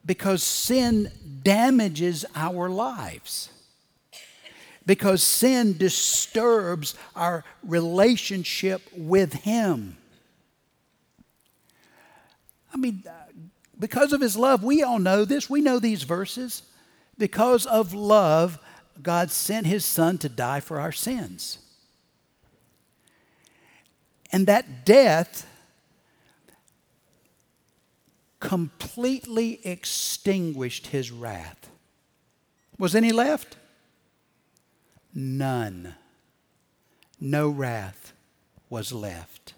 Because 0.06 0.42
sin 0.42 1.10
damages 1.42 2.24
our 2.34 2.70
lives 2.70 3.50
because 4.86 5.22
sin 5.22 5.76
disturbs 5.78 6.94
our 7.16 7.44
relationship 7.62 8.82
with 8.94 9.32
Him. 9.32 9.96
I 12.72 12.76
mean, 12.76 13.02
because 13.84 14.14
of 14.14 14.22
His 14.22 14.34
love, 14.34 14.64
we 14.64 14.82
all 14.82 14.98
know 14.98 15.26
this. 15.26 15.50
We 15.50 15.60
know 15.60 15.78
these 15.78 16.04
verses. 16.04 16.62
Because 17.18 17.66
of 17.66 17.92
love, 17.92 18.58
God 19.02 19.30
sent 19.30 19.66
His 19.66 19.84
Son 19.84 20.16
to 20.18 20.28
die 20.30 20.60
for 20.60 20.80
our 20.80 20.90
sins. 20.90 21.58
And 24.32 24.46
that 24.46 24.86
death 24.86 25.46
completely 28.40 29.60
extinguished 29.66 30.86
His 30.86 31.10
wrath. 31.10 31.68
Was 32.78 32.94
any 32.94 33.12
left? 33.12 33.58
none. 35.14 35.94
No 37.20 37.50
wrath 37.50 38.14
was 38.70 38.92
left. 38.92 39.53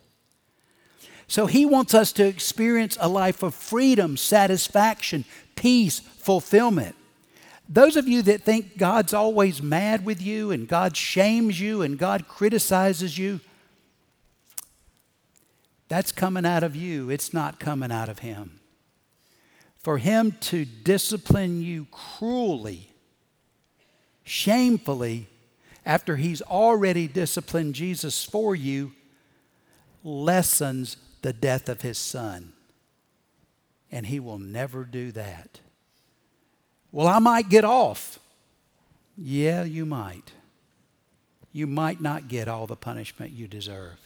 So 1.29 1.47
he 1.47 1.67
wants 1.67 1.95
us 1.95 2.13
to 2.13 2.27
experience 2.27 2.97
a 3.01 3.09
life 3.09 3.43
of 3.43 3.55
freedom, 3.55 4.17
satisfaction, 4.17 5.25
peace, 5.57 5.99
fulfillment. 6.01 6.95
Those 7.69 7.97
of 7.97 8.07
you 8.07 8.23
that 8.23 8.43
think 8.43 8.79
God's 8.79 9.13
always 9.13 9.61
mad 9.61 10.05
with 10.05 10.23
you 10.23 10.53
and 10.53 10.69
God 10.69 10.97
shames 10.97 11.61
you 11.61 11.83
and 11.83 11.99
God 11.99 12.29
criticizes 12.29 13.19
you, 13.19 13.41
that's 15.89 16.13
coming 16.13 16.47
out 16.47 16.63
of 16.63 16.75
you. 16.75 17.11
It's 17.11 17.33
not 17.33 17.61
coming 17.61 17.93
out 17.93 18.09
of 18.09 18.21
Him. 18.21 18.61
For 19.79 19.99
Him 19.99 20.33
to 20.43 20.65
discipline 20.65 21.63
you 21.63 21.87
cruelly, 21.91 22.91
shamefully, 24.25 25.29
after 25.87 26.17
he's 26.17 26.43
already 26.43 27.07
disciplined 27.07 27.77
Jesus 27.77 28.25
for 28.25 28.57
you, 28.57 28.93
lessens 30.03 30.97
the 31.23 31.33
death 31.33 31.69
of 31.69 31.83
his 31.83 31.99
son. 31.99 32.53
And 33.91 34.07
he 34.07 34.21
will 34.21 34.39
never 34.39 34.85
do 34.85 35.13
that. 35.13 35.61
Well, 36.93 37.07
I 37.07 37.19
might 37.19 37.49
get 37.49 37.65
off. 37.65 38.19
Yeah, 39.17 39.65
you 39.65 39.87
might. 39.87 40.33
You 41.53 41.67
might 41.67 42.01
not 42.01 42.29
get 42.29 42.49
all 42.49 42.67
the 42.67 42.77
punishment 42.77 43.33
you 43.33 43.49
deserve. 43.49 43.99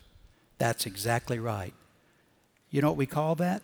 That's 0.59 0.87
exactly 0.87 1.39
right. 1.39 1.75
You 2.71 2.83
know 2.83 2.89
what 2.89 2.97
we 2.97 3.07
call 3.07 3.35
that? 3.37 3.63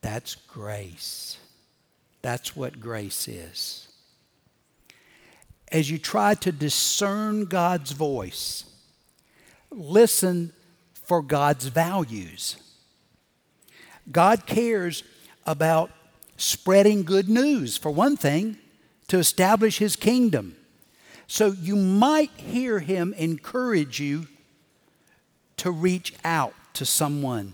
That's 0.00 0.34
grace. 0.34 1.38
That's 2.22 2.56
what 2.56 2.80
grace 2.80 3.28
is 3.28 3.92
as 5.72 5.90
you 5.90 5.98
try 5.98 6.34
to 6.34 6.52
discern 6.52 7.46
God's 7.46 7.92
voice, 7.92 8.64
listen 9.70 10.52
for 11.12 11.20
God's 11.20 11.66
values. 11.66 12.56
God 14.10 14.46
cares 14.46 15.04
about 15.44 15.90
spreading 16.38 17.02
good 17.02 17.28
news, 17.28 17.76
for 17.76 17.90
one 17.90 18.16
thing, 18.16 18.56
to 19.08 19.18
establish 19.18 19.76
His 19.76 19.94
kingdom. 19.94 20.56
So 21.26 21.48
you 21.48 21.76
might 21.76 22.30
hear 22.30 22.78
Him 22.78 23.14
encourage 23.18 24.00
you 24.00 24.26
to 25.58 25.70
reach 25.70 26.14
out 26.24 26.54
to 26.72 26.86
someone. 26.86 27.52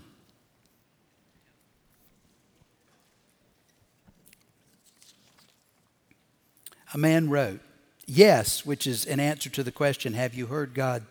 A 6.93 6.97
man 6.97 7.29
wrote, 7.29 7.59
yes, 8.05 8.65
which 8.65 8.87
is 8.87 9.05
an 9.05 9.19
answer 9.19 9.49
to 9.49 9.63
the 9.63 9.71
question, 9.73 10.13
Have 10.13 10.33
you 10.33 10.45
heard 10.45 10.73
God 10.73 11.03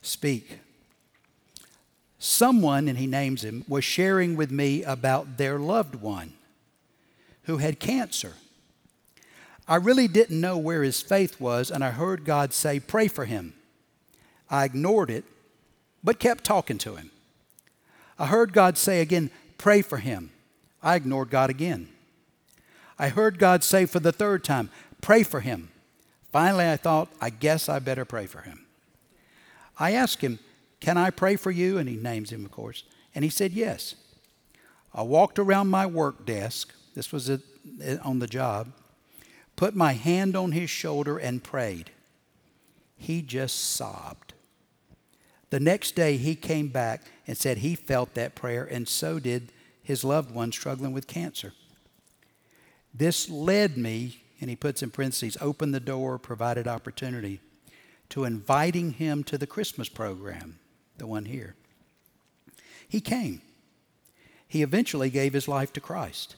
speak? 0.00 0.60
Someone, 2.20 2.86
and 2.86 2.98
he 2.98 3.06
names 3.06 3.42
him, 3.42 3.64
was 3.66 3.82
sharing 3.82 4.36
with 4.36 4.52
me 4.52 4.84
about 4.84 5.38
their 5.38 5.58
loved 5.58 5.96
one 5.96 6.34
who 7.44 7.56
had 7.56 7.80
cancer. 7.80 8.34
I 9.66 9.76
really 9.76 10.06
didn't 10.06 10.40
know 10.40 10.58
where 10.58 10.82
his 10.82 11.00
faith 11.00 11.40
was, 11.40 11.70
and 11.70 11.82
I 11.82 11.90
heard 11.90 12.24
God 12.24 12.52
say, 12.52 12.78
Pray 12.78 13.08
for 13.08 13.24
him. 13.24 13.54
I 14.50 14.64
ignored 14.64 15.10
it, 15.10 15.24
but 16.04 16.18
kept 16.18 16.44
talking 16.44 16.78
to 16.78 16.96
him. 16.96 17.10
I 18.18 18.26
heard 18.26 18.52
God 18.52 18.76
say 18.76 19.00
again, 19.00 19.30
Pray 19.58 19.82
for 19.82 19.98
him. 19.98 20.30
I 20.82 20.96
ignored 20.96 21.30
God 21.30 21.50
again. 21.50 21.88
I 22.98 23.08
heard 23.08 23.38
God 23.38 23.64
say 23.64 23.86
for 23.86 24.00
the 24.00 24.12
third 24.12 24.44
time, 24.44 24.70
Pray 25.00 25.22
for 25.22 25.40
him. 25.40 25.70
Finally, 26.32 26.68
I 26.68 26.76
thought, 26.76 27.08
I 27.20 27.30
guess 27.30 27.68
I 27.68 27.78
better 27.78 28.04
pray 28.04 28.26
for 28.26 28.42
him. 28.42 28.66
I 29.78 29.92
asked 29.92 30.20
him, 30.20 30.38
Can 30.80 30.96
I 30.96 31.10
pray 31.10 31.36
for 31.36 31.50
you? 31.50 31.78
And 31.78 31.88
he 31.88 31.96
names 31.96 32.30
him, 32.30 32.44
of 32.44 32.50
course. 32.50 32.84
And 33.14 33.24
he 33.24 33.30
said, 33.30 33.52
Yes. 33.52 33.94
I 34.92 35.02
walked 35.02 35.38
around 35.38 35.68
my 35.68 35.86
work 35.86 36.26
desk. 36.26 36.74
This 36.94 37.12
was 37.12 37.30
eh, 37.30 37.38
on 38.02 38.18
the 38.18 38.26
job. 38.26 38.72
Put 39.54 39.76
my 39.76 39.92
hand 39.92 40.34
on 40.34 40.52
his 40.52 40.70
shoulder 40.70 41.18
and 41.18 41.44
prayed. 41.44 41.90
He 42.96 43.22
just 43.22 43.56
sobbed. 43.58 44.34
The 45.50 45.60
next 45.60 45.94
day, 45.94 46.16
he 46.16 46.34
came 46.34 46.68
back 46.68 47.02
and 47.26 47.36
said 47.36 47.58
he 47.58 47.74
felt 47.74 48.14
that 48.14 48.34
prayer, 48.34 48.64
and 48.64 48.88
so 48.88 49.18
did 49.18 49.52
his 49.82 50.04
loved 50.04 50.32
one 50.32 50.52
struggling 50.52 50.92
with 50.92 51.06
cancer. 51.06 51.52
This 52.94 53.28
led 53.28 53.76
me, 53.76 54.22
and 54.40 54.48
he 54.48 54.56
puts 54.56 54.82
in 54.82 54.90
parentheses, 54.90 55.36
opened 55.40 55.74
the 55.74 55.80
door, 55.80 56.18
provided 56.18 56.66
opportunity, 56.68 57.40
to 58.10 58.24
inviting 58.24 58.92
him 58.92 59.24
to 59.24 59.38
the 59.38 59.46
Christmas 59.46 59.88
program, 59.88 60.58
the 61.00 61.06
one 61.08 61.24
here. 61.24 61.56
He 62.88 63.00
came. 63.00 63.42
He 64.46 64.62
eventually 64.62 65.10
gave 65.10 65.32
his 65.32 65.48
life 65.48 65.72
to 65.72 65.80
Christ. 65.80 66.36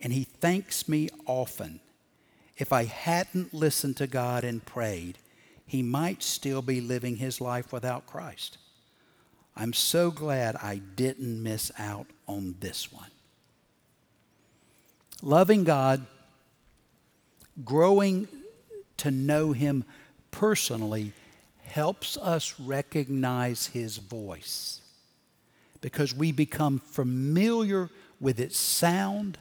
And 0.00 0.12
he 0.12 0.24
thanks 0.24 0.88
me 0.88 1.10
often. 1.26 1.80
If 2.56 2.72
I 2.72 2.84
hadn't 2.84 3.52
listened 3.52 3.98
to 3.98 4.06
God 4.06 4.44
and 4.44 4.64
prayed, 4.64 5.18
he 5.66 5.82
might 5.82 6.22
still 6.22 6.62
be 6.62 6.80
living 6.80 7.16
his 7.16 7.40
life 7.40 7.72
without 7.72 8.06
Christ. 8.06 8.58
I'm 9.56 9.72
so 9.72 10.10
glad 10.10 10.56
I 10.56 10.80
didn't 10.96 11.42
miss 11.42 11.70
out 11.78 12.06
on 12.26 12.56
this 12.60 12.90
one. 12.92 13.10
Loving 15.22 15.64
God, 15.64 16.04
growing 17.64 18.28
to 18.98 19.10
know 19.10 19.52
Him 19.52 19.84
personally, 20.30 21.12
helps 21.72 22.18
us 22.18 22.60
recognize 22.60 23.68
His 23.68 23.96
voice 23.96 24.82
because 25.80 26.14
we 26.14 26.30
become 26.30 26.78
familiar 26.78 27.88
with 28.20 28.38
its 28.38 28.58
sound 28.58 29.38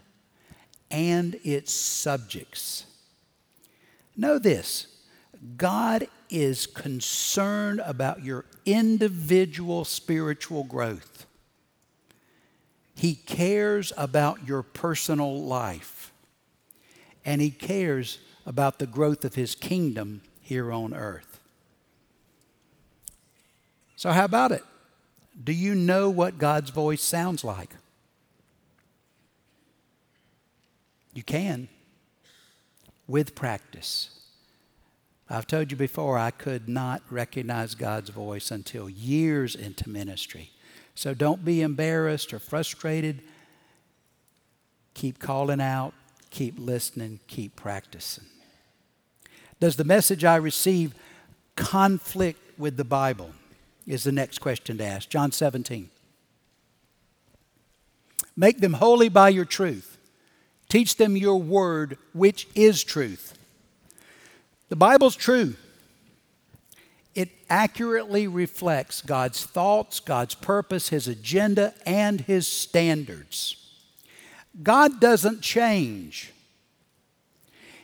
and 0.89 1.37
its 1.43 1.73
subjects. 1.73 2.85
Know 4.15 4.39
this 4.39 4.87
God 5.57 6.07
is 6.29 6.67
concerned 6.67 7.81
about 7.85 8.23
your 8.23 8.45
individual 8.65 9.83
spiritual 9.83 10.63
growth. 10.63 11.25
He 12.95 13.15
cares 13.15 13.91
about 13.97 14.47
your 14.47 14.63
personal 14.63 15.43
life. 15.43 16.13
And 17.25 17.41
He 17.41 17.51
cares 17.51 18.19
about 18.45 18.79
the 18.79 18.87
growth 18.87 19.25
of 19.25 19.35
His 19.35 19.53
kingdom 19.53 20.21
here 20.41 20.71
on 20.71 20.93
earth. 20.93 21.30
So, 24.01 24.09
how 24.09 24.25
about 24.25 24.51
it? 24.51 24.63
Do 25.43 25.51
you 25.51 25.75
know 25.75 26.09
what 26.09 26.39
God's 26.39 26.71
voice 26.71 27.03
sounds 27.03 27.43
like? 27.43 27.75
You 31.13 31.21
can 31.21 31.67
with 33.05 33.35
practice. 33.35 34.09
I've 35.29 35.45
told 35.45 35.69
you 35.69 35.77
before, 35.77 36.17
I 36.17 36.31
could 36.31 36.67
not 36.67 37.03
recognize 37.11 37.75
God's 37.75 38.09
voice 38.09 38.49
until 38.49 38.89
years 38.89 39.53
into 39.53 39.87
ministry. 39.87 40.49
So 40.95 41.13
don't 41.13 41.45
be 41.45 41.61
embarrassed 41.61 42.33
or 42.33 42.39
frustrated. 42.39 43.21
Keep 44.95 45.19
calling 45.19 45.61
out, 45.61 45.93
keep 46.31 46.55
listening, 46.57 47.19
keep 47.27 47.55
practicing. 47.55 48.25
Does 49.59 49.75
the 49.75 49.83
message 49.83 50.25
I 50.25 50.37
receive 50.37 50.95
conflict 51.55 52.39
with 52.57 52.77
the 52.77 52.83
Bible? 52.83 53.29
Is 53.87 54.03
the 54.03 54.11
next 54.11 54.39
question 54.39 54.77
to 54.77 54.85
ask. 54.85 55.09
John 55.09 55.31
17. 55.31 55.89
Make 58.35 58.59
them 58.59 58.73
holy 58.73 59.09
by 59.09 59.29
your 59.29 59.45
truth. 59.45 59.97
Teach 60.69 60.95
them 60.95 61.17
your 61.17 61.37
word, 61.37 61.97
which 62.13 62.47
is 62.55 62.83
truth. 62.83 63.37
The 64.69 64.75
Bible's 64.75 65.15
true. 65.15 65.55
It 67.13 67.29
accurately 67.49 68.27
reflects 68.27 69.01
God's 69.01 69.45
thoughts, 69.45 69.99
God's 69.99 70.33
purpose, 70.33 70.89
His 70.89 71.09
agenda, 71.09 71.73
and 71.85 72.21
His 72.21 72.47
standards. 72.47 73.57
God 74.63 75.01
doesn't 75.01 75.41
change. 75.41 76.31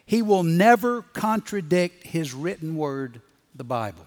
He 0.05 0.21
will 0.21 0.43
never 0.43 1.01
contradict 1.01 2.07
His 2.07 2.33
written 2.33 2.77
word, 2.77 3.19
the 3.53 3.65
Bible. 3.65 4.05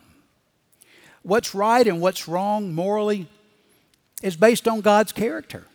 What's 1.22 1.54
right 1.54 1.86
and 1.86 2.00
what's 2.00 2.28
wrong 2.28 2.74
morally 2.74 3.28
is 4.22 4.36
based 4.36 4.66
on 4.68 4.80
God's 4.80 5.12
character. 5.12 5.66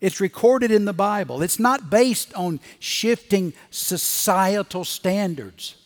It's 0.00 0.20
recorded 0.20 0.70
in 0.70 0.86
the 0.86 0.92
Bible. 0.92 1.42
It's 1.42 1.58
not 1.58 1.90
based 1.90 2.32
on 2.34 2.60
shifting 2.78 3.52
societal 3.70 4.84
standards 4.84 5.76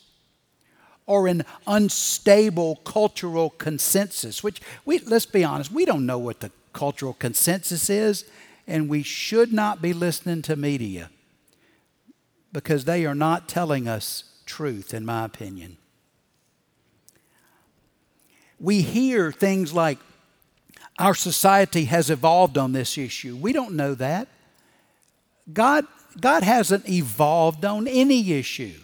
or 1.06 1.26
an 1.26 1.44
unstable 1.66 2.76
cultural 2.76 3.50
consensus, 3.50 4.42
which 4.42 4.60
we, 4.84 5.00
let's 5.00 5.26
be 5.26 5.44
honest, 5.44 5.70
we 5.70 5.84
don't 5.84 6.06
know 6.06 6.18
what 6.18 6.40
the 6.40 6.50
cultural 6.72 7.14
consensus 7.14 7.90
is, 7.90 8.24
and 8.66 8.88
we 8.88 9.02
should 9.02 9.52
not 9.52 9.82
be 9.82 9.92
listening 9.92 10.42
to 10.42 10.56
media 10.56 11.10
because 12.52 12.84
they 12.84 13.04
are 13.04 13.14
not 13.14 13.48
telling 13.48 13.86
us 13.88 14.24
truth, 14.46 14.94
in 14.94 15.04
my 15.04 15.24
opinion. 15.24 15.76
We 18.64 18.80
hear 18.80 19.30
things 19.30 19.74
like, 19.74 19.98
our 20.98 21.14
society 21.14 21.84
has 21.84 22.08
evolved 22.08 22.56
on 22.56 22.72
this 22.72 22.96
issue. 22.96 23.36
We 23.36 23.52
don't 23.52 23.74
know 23.74 23.94
that. 23.96 24.26
God, 25.52 25.86
God 26.18 26.42
hasn't 26.42 26.88
evolved 26.88 27.66
on 27.66 27.86
any 27.86 28.32
issue. 28.32 28.78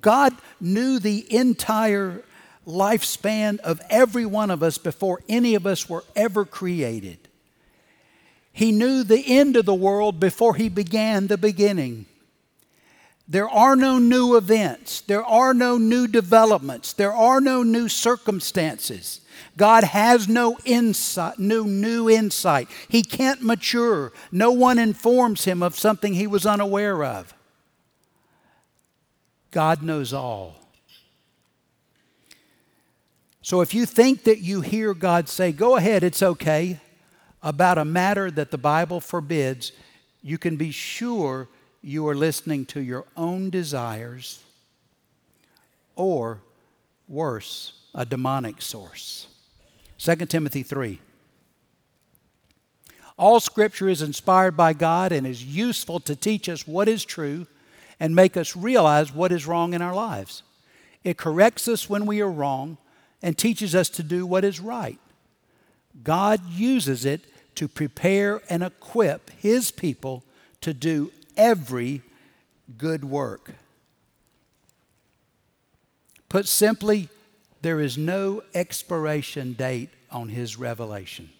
God 0.00 0.32
knew 0.62 0.98
the 0.98 1.26
entire 1.30 2.22
lifespan 2.66 3.58
of 3.58 3.82
every 3.90 4.24
one 4.24 4.50
of 4.50 4.62
us 4.62 4.78
before 4.78 5.20
any 5.28 5.54
of 5.54 5.66
us 5.66 5.86
were 5.86 6.04
ever 6.16 6.46
created. 6.46 7.18
He 8.50 8.72
knew 8.72 9.04
the 9.04 9.24
end 9.26 9.56
of 9.56 9.66
the 9.66 9.74
world 9.74 10.18
before 10.18 10.54
He 10.54 10.70
began 10.70 11.26
the 11.26 11.36
beginning. 11.36 12.06
There 13.26 13.48
are 13.48 13.74
no 13.74 13.98
new 13.98 14.36
events. 14.36 15.00
There 15.00 15.24
are 15.24 15.54
no 15.54 15.78
new 15.78 16.06
developments. 16.06 16.92
There 16.92 17.12
are 17.12 17.40
no 17.40 17.62
new 17.62 17.88
circumstances. 17.88 19.20
God 19.56 19.84
has 19.84 20.28
no 20.28 20.58
insight, 20.64 21.38
no 21.38 21.62
new 21.62 22.10
insight. 22.10 22.68
He 22.88 23.02
can't 23.02 23.42
mature. 23.42 24.12
No 24.30 24.50
one 24.50 24.78
informs 24.78 25.44
him 25.44 25.62
of 25.62 25.78
something 25.78 26.14
he 26.14 26.26
was 26.26 26.44
unaware 26.44 27.02
of. 27.02 27.32
God 29.50 29.82
knows 29.82 30.12
all. 30.12 30.56
So 33.40 33.60
if 33.60 33.72
you 33.74 33.86
think 33.86 34.24
that 34.24 34.40
you 34.40 34.60
hear 34.60 34.94
God 34.94 35.28
say, 35.28 35.52
go 35.52 35.76
ahead, 35.76 36.02
it's 36.02 36.22
okay, 36.22 36.80
about 37.42 37.78
a 37.78 37.84
matter 37.84 38.30
that 38.30 38.50
the 38.50 38.58
Bible 38.58 39.00
forbids, 39.00 39.72
you 40.22 40.38
can 40.38 40.56
be 40.56 40.70
sure 40.70 41.48
you 41.84 42.08
are 42.08 42.14
listening 42.14 42.64
to 42.64 42.80
your 42.80 43.04
own 43.14 43.50
desires 43.50 44.42
or, 45.96 46.40
worse, 47.06 47.74
a 47.94 48.06
demonic 48.06 48.62
source. 48.62 49.26
2 49.98 50.16
Timothy 50.26 50.62
3. 50.62 50.98
All 53.18 53.38
scripture 53.38 53.88
is 53.88 54.00
inspired 54.00 54.56
by 54.56 54.72
God 54.72 55.12
and 55.12 55.26
is 55.26 55.44
useful 55.44 56.00
to 56.00 56.16
teach 56.16 56.48
us 56.48 56.66
what 56.66 56.88
is 56.88 57.04
true 57.04 57.46
and 58.00 58.16
make 58.16 58.36
us 58.36 58.56
realize 58.56 59.14
what 59.14 59.30
is 59.30 59.46
wrong 59.46 59.74
in 59.74 59.82
our 59.82 59.94
lives. 59.94 60.42
It 61.04 61.18
corrects 61.18 61.68
us 61.68 61.88
when 61.88 62.06
we 62.06 62.22
are 62.22 62.30
wrong 62.30 62.78
and 63.22 63.36
teaches 63.36 63.74
us 63.74 63.90
to 63.90 64.02
do 64.02 64.26
what 64.26 64.42
is 64.42 64.58
right. 64.58 64.98
God 66.02 66.40
uses 66.48 67.04
it 67.04 67.20
to 67.56 67.68
prepare 67.68 68.40
and 68.48 68.62
equip 68.62 69.30
His 69.30 69.70
people 69.70 70.24
to 70.62 70.72
do 70.72 71.12
every 71.36 72.02
good 72.78 73.04
work. 73.04 73.52
Put 76.28 76.48
simply, 76.48 77.08
there 77.62 77.80
is 77.80 77.96
no 77.96 78.42
expiration 78.54 79.52
date 79.52 79.90
on 80.10 80.28
His 80.30 80.58
revelation. 80.58 81.30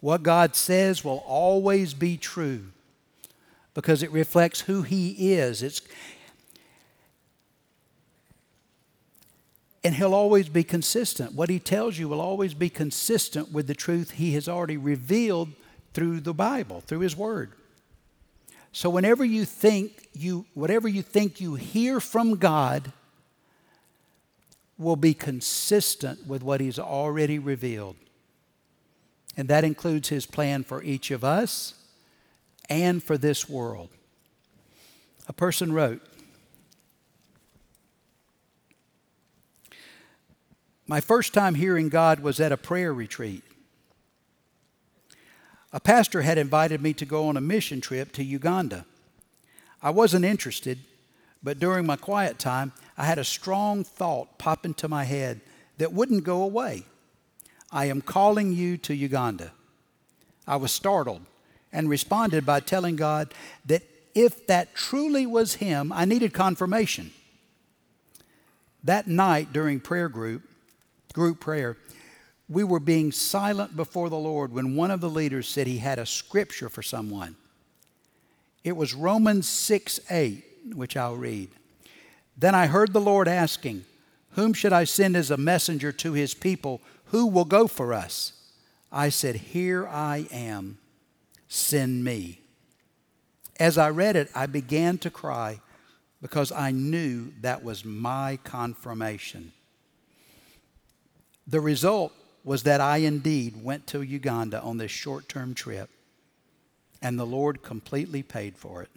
What 0.00 0.22
God 0.22 0.54
says 0.56 1.04
will 1.04 1.22
always 1.26 1.94
be 1.94 2.16
true 2.16 2.66
because 3.72 4.02
it 4.02 4.10
reflects 4.10 4.62
who 4.62 4.82
He 4.82 5.32
is. 5.32 5.62
It's, 5.62 5.80
and 9.82 9.94
He'll 9.94 10.12
always 10.12 10.48
be 10.48 10.64
consistent. 10.64 11.34
What 11.34 11.48
He 11.48 11.58
tells 11.58 11.98
you 11.98 12.08
will 12.08 12.20
always 12.20 12.52
be 12.52 12.68
consistent 12.68 13.52
with 13.52 13.66
the 13.66 13.74
truth 13.74 14.12
He 14.12 14.32
has 14.32 14.48
already 14.48 14.76
revealed 14.76 15.50
through 15.92 16.20
the 16.20 16.34
Bible, 16.34 16.80
through 16.80 17.00
His 17.00 17.16
Word. 17.16 17.52
So 18.74 18.90
whenever 18.90 19.24
you 19.24 19.44
think 19.44 20.08
you, 20.14 20.46
whatever 20.52 20.88
you 20.88 21.00
think 21.00 21.40
you 21.40 21.54
hear 21.54 22.00
from 22.00 22.34
God, 22.34 22.90
will 24.76 24.96
be 24.96 25.14
consistent 25.14 26.26
with 26.26 26.42
what 26.42 26.60
He's 26.60 26.80
already 26.80 27.38
revealed. 27.38 27.94
And 29.36 29.48
that 29.48 29.62
includes 29.62 30.08
His 30.08 30.26
plan 30.26 30.64
for 30.64 30.82
each 30.82 31.12
of 31.12 31.22
us 31.22 31.74
and 32.68 33.00
for 33.00 33.16
this 33.16 33.48
world. 33.48 33.90
A 35.28 35.32
person 35.32 35.72
wrote, 35.72 36.02
My 40.88 41.00
first 41.00 41.32
time 41.32 41.54
hearing 41.54 41.90
God 41.90 42.18
was 42.18 42.40
at 42.40 42.50
a 42.50 42.56
prayer 42.56 42.92
retreat. 42.92 43.44
A 45.74 45.80
pastor 45.80 46.22
had 46.22 46.38
invited 46.38 46.80
me 46.80 46.92
to 46.94 47.04
go 47.04 47.26
on 47.26 47.36
a 47.36 47.40
mission 47.40 47.80
trip 47.80 48.12
to 48.12 48.22
Uganda. 48.22 48.86
I 49.82 49.90
wasn't 49.90 50.24
interested, 50.24 50.78
but 51.42 51.58
during 51.58 51.84
my 51.84 51.96
quiet 51.96 52.38
time, 52.38 52.72
I 52.96 53.06
had 53.06 53.18
a 53.18 53.24
strong 53.24 53.82
thought 53.82 54.38
pop 54.38 54.64
into 54.64 54.86
my 54.86 55.02
head 55.02 55.40
that 55.78 55.92
wouldn't 55.92 56.22
go 56.22 56.42
away. 56.42 56.84
I 57.72 57.86
am 57.86 58.02
calling 58.02 58.52
you 58.52 58.76
to 58.78 58.94
Uganda. 58.94 59.50
I 60.46 60.54
was 60.56 60.70
startled 60.70 61.22
and 61.72 61.90
responded 61.90 62.46
by 62.46 62.60
telling 62.60 62.94
God 62.94 63.34
that 63.66 63.82
if 64.14 64.46
that 64.46 64.76
truly 64.76 65.26
was 65.26 65.54
Him, 65.54 65.92
I 65.92 66.04
needed 66.04 66.32
confirmation. 66.32 67.10
That 68.84 69.08
night 69.08 69.52
during 69.52 69.80
prayer 69.80 70.08
group, 70.08 70.44
group 71.14 71.40
prayer, 71.40 71.76
we 72.48 72.64
were 72.64 72.80
being 72.80 73.10
silent 73.10 73.76
before 73.76 74.10
the 74.10 74.16
Lord 74.16 74.52
when 74.52 74.76
one 74.76 74.90
of 74.90 75.00
the 75.00 75.08
leaders 75.08 75.48
said 75.48 75.66
he 75.66 75.78
had 75.78 75.98
a 75.98 76.06
scripture 76.06 76.68
for 76.68 76.82
someone. 76.82 77.36
It 78.62 78.76
was 78.76 78.94
Romans 78.94 79.48
6 79.48 80.00
8, 80.10 80.44
which 80.74 80.96
I'll 80.96 81.16
read. 81.16 81.50
Then 82.36 82.54
I 82.54 82.66
heard 82.66 82.92
the 82.92 83.00
Lord 83.00 83.28
asking, 83.28 83.84
Whom 84.30 84.52
should 84.52 84.72
I 84.72 84.84
send 84.84 85.16
as 85.16 85.30
a 85.30 85.36
messenger 85.36 85.92
to 85.92 86.12
his 86.12 86.34
people? 86.34 86.80
Who 87.06 87.26
will 87.26 87.44
go 87.44 87.66
for 87.66 87.94
us? 87.94 88.32
I 88.90 89.08
said, 89.08 89.36
Here 89.36 89.86
I 89.86 90.26
am. 90.30 90.78
Send 91.48 92.04
me. 92.04 92.40
As 93.60 93.78
I 93.78 93.90
read 93.90 94.16
it, 94.16 94.30
I 94.34 94.46
began 94.46 94.98
to 94.98 95.10
cry 95.10 95.60
because 96.20 96.50
I 96.50 96.72
knew 96.72 97.32
that 97.42 97.62
was 97.62 97.84
my 97.84 98.38
confirmation. 98.42 99.52
The 101.46 101.60
result 101.60 102.12
was 102.44 102.62
that 102.64 102.80
I 102.80 102.98
indeed 102.98 103.64
went 103.64 103.86
to 103.88 104.02
Uganda 104.02 104.60
on 104.60 104.76
this 104.76 104.90
short 104.90 105.28
term 105.28 105.54
trip, 105.54 105.88
and 107.00 107.18
the 107.18 107.26
Lord 107.26 107.62
completely 107.62 108.22
paid 108.22 108.56
for 108.56 108.82
it. 108.82 108.90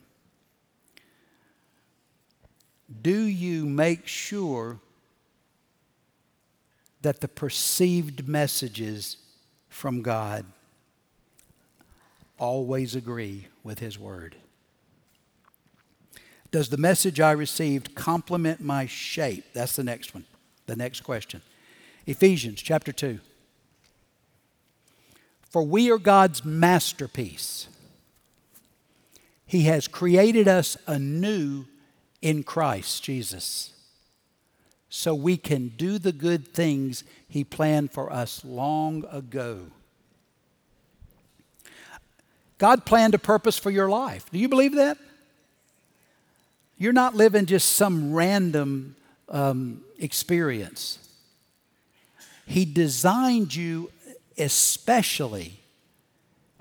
Do 3.01 3.21
you 3.21 3.65
make 3.65 4.07
sure 4.07 4.79
that 7.01 7.21
the 7.21 7.27
perceived 7.27 8.27
messages 8.27 9.17
from 9.69 10.01
God 10.01 10.45
always 12.37 12.95
agree 12.95 13.47
with 13.63 13.79
His 13.79 13.97
Word? 13.97 14.35
Does 16.51 16.69
the 16.69 16.77
message 16.77 17.19
I 17.19 17.31
received 17.31 17.93
complement 17.93 18.61
my 18.61 18.85
shape? 18.85 19.45
That's 19.53 19.75
the 19.75 19.83
next 19.83 20.13
one, 20.13 20.25
the 20.65 20.75
next 20.75 21.01
question. 21.01 21.41
Ephesians 22.05 22.61
chapter 22.61 22.93
2. 22.93 23.19
For 25.49 25.63
we 25.63 25.89
are 25.91 25.97
God's 25.97 26.43
masterpiece. 26.43 27.67
He 29.45 29.63
has 29.63 29.87
created 29.87 30.47
us 30.47 30.77
anew 30.87 31.65
in 32.21 32.43
Christ 32.43 33.03
Jesus 33.03 33.73
so 34.89 35.13
we 35.13 35.37
can 35.37 35.69
do 35.69 35.99
the 35.99 36.11
good 36.11 36.47
things 36.47 37.03
He 37.27 37.43
planned 37.43 37.91
for 37.91 38.11
us 38.11 38.43
long 38.43 39.05
ago. 39.11 39.67
God 42.57 42.85
planned 42.85 43.13
a 43.13 43.19
purpose 43.19 43.57
for 43.57 43.69
your 43.69 43.89
life. 43.89 44.25
Do 44.31 44.39
you 44.39 44.49
believe 44.49 44.75
that? 44.75 44.97
You're 46.77 46.93
not 46.93 47.15
living 47.15 47.45
just 47.45 47.73
some 47.73 48.13
random 48.13 48.95
um, 49.29 49.81
experience. 49.99 50.99
He 52.45 52.65
designed 52.65 53.53
you 53.53 53.91
especially 54.37 55.59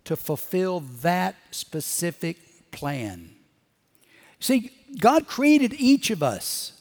to 0.05 0.17
fulfill 0.17 0.81
that 1.03 1.35
specific 1.51 2.37
plan. 2.71 3.31
See, 4.41 4.71
God 4.99 5.27
created 5.27 5.75
each 5.75 6.11
of 6.11 6.23
us 6.23 6.81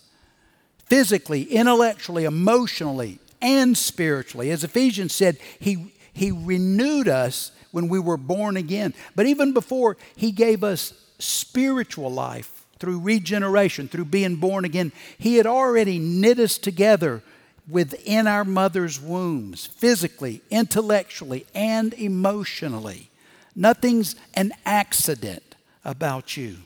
physically, 0.86 1.44
intellectually, 1.44 2.26
emotionally, 2.26 3.20
and 3.42 3.78
spiritually. 3.78 4.52
As 4.52 4.64
Ephesians 4.64 5.14
said, 5.14 5.38
He, 5.60 5.94
he 6.14 6.32
renewed 6.32 7.08
us 7.08 7.52
when 7.72 7.88
we 7.88 8.00
were 8.00 8.18
born 8.18 8.58
again. 8.58 8.94
But 9.16 9.26
even 9.26 9.54
before, 9.54 9.98
He 10.16 10.32
gave 10.32 10.64
us 10.64 10.94
spiritual 11.20 12.12
life 12.12 12.66
through 12.80 13.00
regeneration, 13.00 13.88
through 13.88 14.06
being 14.06 14.36
born 14.36 14.66
again. 14.66 14.92
He 15.18 15.38
had 15.38 15.48
already 15.48 15.98
knit 15.98 16.40
us 16.40 16.58
together 16.58 17.24
within 17.68 18.28
our 18.28 18.44
mother's 18.44 19.00
wombs, 19.00 19.66
physically, 19.66 20.42
intellectually, 20.50 21.46
and 21.56 21.94
emotionally. 21.96 23.10
Nothing's 23.56 24.16
an 24.34 24.52
accident 24.66 25.56
about 25.84 26.38
you. 26.38 26.58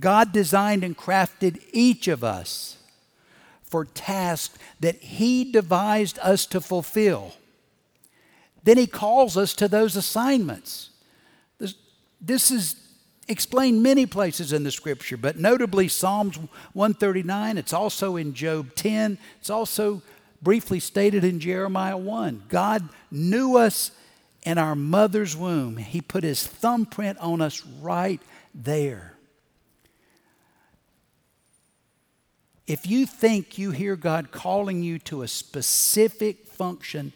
God 0.00 0.32
designed 0.32 0.84
and 0.84 0.96
crafted 0.96 1.62
each 1.72 2.08
of 2.08 2.24
us 2.24 2.78
for 3.62 3.84
tasks 3.84 4.58
that 4.80 4.96
He 4.96 5.50
devised 5.50 6.18
us 6.20 6.46
to 6.46 6.60
fulfill. 6.60 7.32
Then 8.62 8.78
He 8.78 8.86
calls 8.86 9.36
us 9.36 9.52
to 9.54 9.68
those 9.68 9.96
assignments. 9.96 10.90
This, 11.58 11.74
this 12.20 12.50
is 12.50 12.76
explained 13.28 13.82
many 13.82 14.06
places 14.06 14.52
in 14.52 14.64
the 14.64 14.70
scripture, 14.70 15.16
but 15.16 15.38
notably 15.38 15.88
Psalms 15.88 16.36
139. 16.72 17.58
It's 17.58 17.72
also 17.72 18.16
in 18.16 18.34
Job 18.34 18.74
10. 18.74 19.18
It's 19.40 19.50
also 19.50 20.02
briefly 20.42 20.80
stated 20.80 21.24
in 21.24 21.40
Jeremiah 21.40 21.96
1. 21.96 22.44
God 22.48 22.88
knew 23.10 23.56
us 23.56 23.90
in 24.44 24.58
our 24.58 24.74
mother's 24.74 25.34
womb, 25.34 25.78
He 25.78 26.02
put 26.02 26.22
His 26.22 26.46
thumbprint 26.46 27.18
on 27.18 27.40
us 27.40 27.64
right 27.80 28.20
there. 28.54 29.14
If 32.66 32.86
you 32.86 33.06
think 33.06 33.58
you 33.58 33.70
hear 33.70 33.96
God 33.96 34.32
calling 34.32 34.82
you 34.82 34.98
to 35.00 35.22
a 35.22 35.28
specific 35.28 36.46
function, 36.46 37.12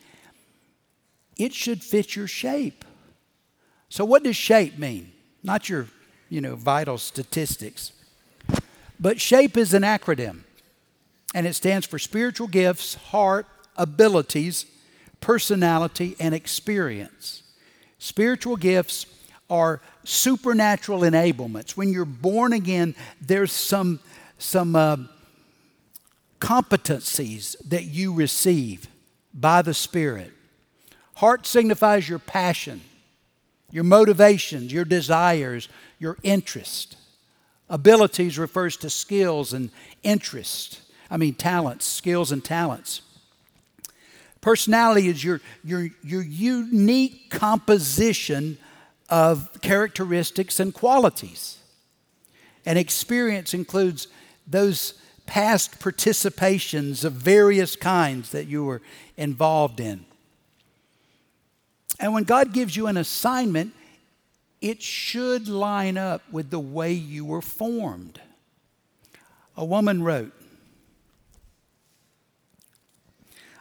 it 1.36 1.54
should 1.54 1.82
fit 1.82 2.16
your 2.16 2.26
shape. 2.26 2.84
So, 3.88 4.04
what 4.04 4.24
does 4.24 4.36
shape 4.36 4.78
mean? 4.78 5.12
Not 5.42 5.68
your 5.68 5.86
you 6.28 6.40
know, 6.40 6.56
vital 6.56 6.98
statistics. 6.98 7.92
But 9.00 9.20
SHAPE 9.20 9.56
is 9.56 9.74
an 9.74 9.82
acronym, 9.82 10.40
and 11.34 11.46
it 11.46 11.54
stands 11.54 11.86
for 11.86 11.98
spiritual 11.98 12.48
gifts, 12.48 12.94
heart, 12.94 13.46
abilities, 13.76 14.66
personality, 15.20 16.16
and 16.18 16.34
experience. 16.34 17.42
Spiritual 17.98 18.56
gifts 18.56 19.06
are 19.50 19.80
supernatural 20.04 21.00
enablements. 21.00 21.76
When 21.76 21.92
you're 21.92 22.04
born 22.04 22.52
again, 22.52 22.94
there's 23.20 23.52
some, 23.52 24.00
some 24.38 24.76
uh, 24.76 24.96
competencies 26.40 27.56
that 27.68 27.84
you 27.84 28.12
receive 28.12 28.88
by 29.32 29.62
the 29.62 29.74
Spirit. 29.74 30.32
Heart 31.16 31.46
signifies 31.46 32.08
your 32.08 32.18
passion, 32.18 32.80
your 33.70 33.84
motivations, 33.84 34.72
your 34.72 34.84
desires, 34.84 35.68
your 35.98 36.16
interest. 36.22 36.96
Abilities 37.68 38.38
refers 38.38 38.76
to 38.78 38.88
skills 38.88 39.52
and 39.52 39.70
interest. 40.02 40.80
I 41.10 41.16
mean, 41.16 41.34
talents, 41.34 41.84
skills 41.84 42.32
and 42.32 42.44
talents. 42.44 43.02
Personality 44.40 45.08
is 45.08 45.22
your, 45.22 45.40
your, 45.64 45.88
your 46.02 46.22
unique 46.22 47.30
composition 47.30 48.56
of 49.08 49.60
characteristics 49.60 50.60
and 50.60 50.72
qualities. 50.72 51.58
And 52.64 52.78
experience 52.78 53.52
includes 53.52 54.08
those 54.46 54.94
past 55.26 55.78
participations 55.78 57.04
of 57.04 57.12
various 57.12 57.76
kinds 57.76 58.30
that 58.30 58.46
you 58.46 58.64
were 58.64 58.80
involved 59.16 59.80
in. 59.80 60.06
And 61.98 62.12
when 62.12 62.24
God 62.24 62.52
gives 62.52 62.76
you 62.76 62.86
an 62.86 62.96
assignment, 62.96 63.72
it 64.60 64.82
should 64.82 65.48
line 65.48 65.96
up 65.96 66.22
with 66.30 66.50
the 66.50 66.58
way 66.58 66.92
you 66.92 67.24
were 67.24 67.42
formed. 67.42 68.20
A 69.56 69.64
woman 69.64 70.02
wrote, 70.02 70.32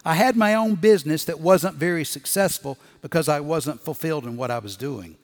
I 0.06 0.13
had 0.13 0.38
my 0.38 0.54
own 0.54 0.76
business 0.76 1.26
that 1.26 1.39
wasn't 1.39 1.76
very 1.76 2.06
successful 2.06 2.78
because 3.02 3.28
I 3.28 3.41
wasn't 3.41 3.82
fulfilled 3.82 4.26
in 4.26 4.38
what 4.38 4.52
I 4.52 4.60
was 4.60 4.78
doing. 4.78 5.17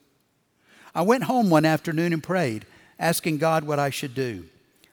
I 0.94 1.04
went 1.04 1.24
home 1.24 1.50
one 1.50 1.66
afternoon 1.66 2.12
and 2.12 2.22
prayed, 2.22 2.66
asking 3.00 3.38
God 3.38 3.64
what 3.64 3.80
I 3.80 3.90
should 3.90 4.14
do. 4.14 4.46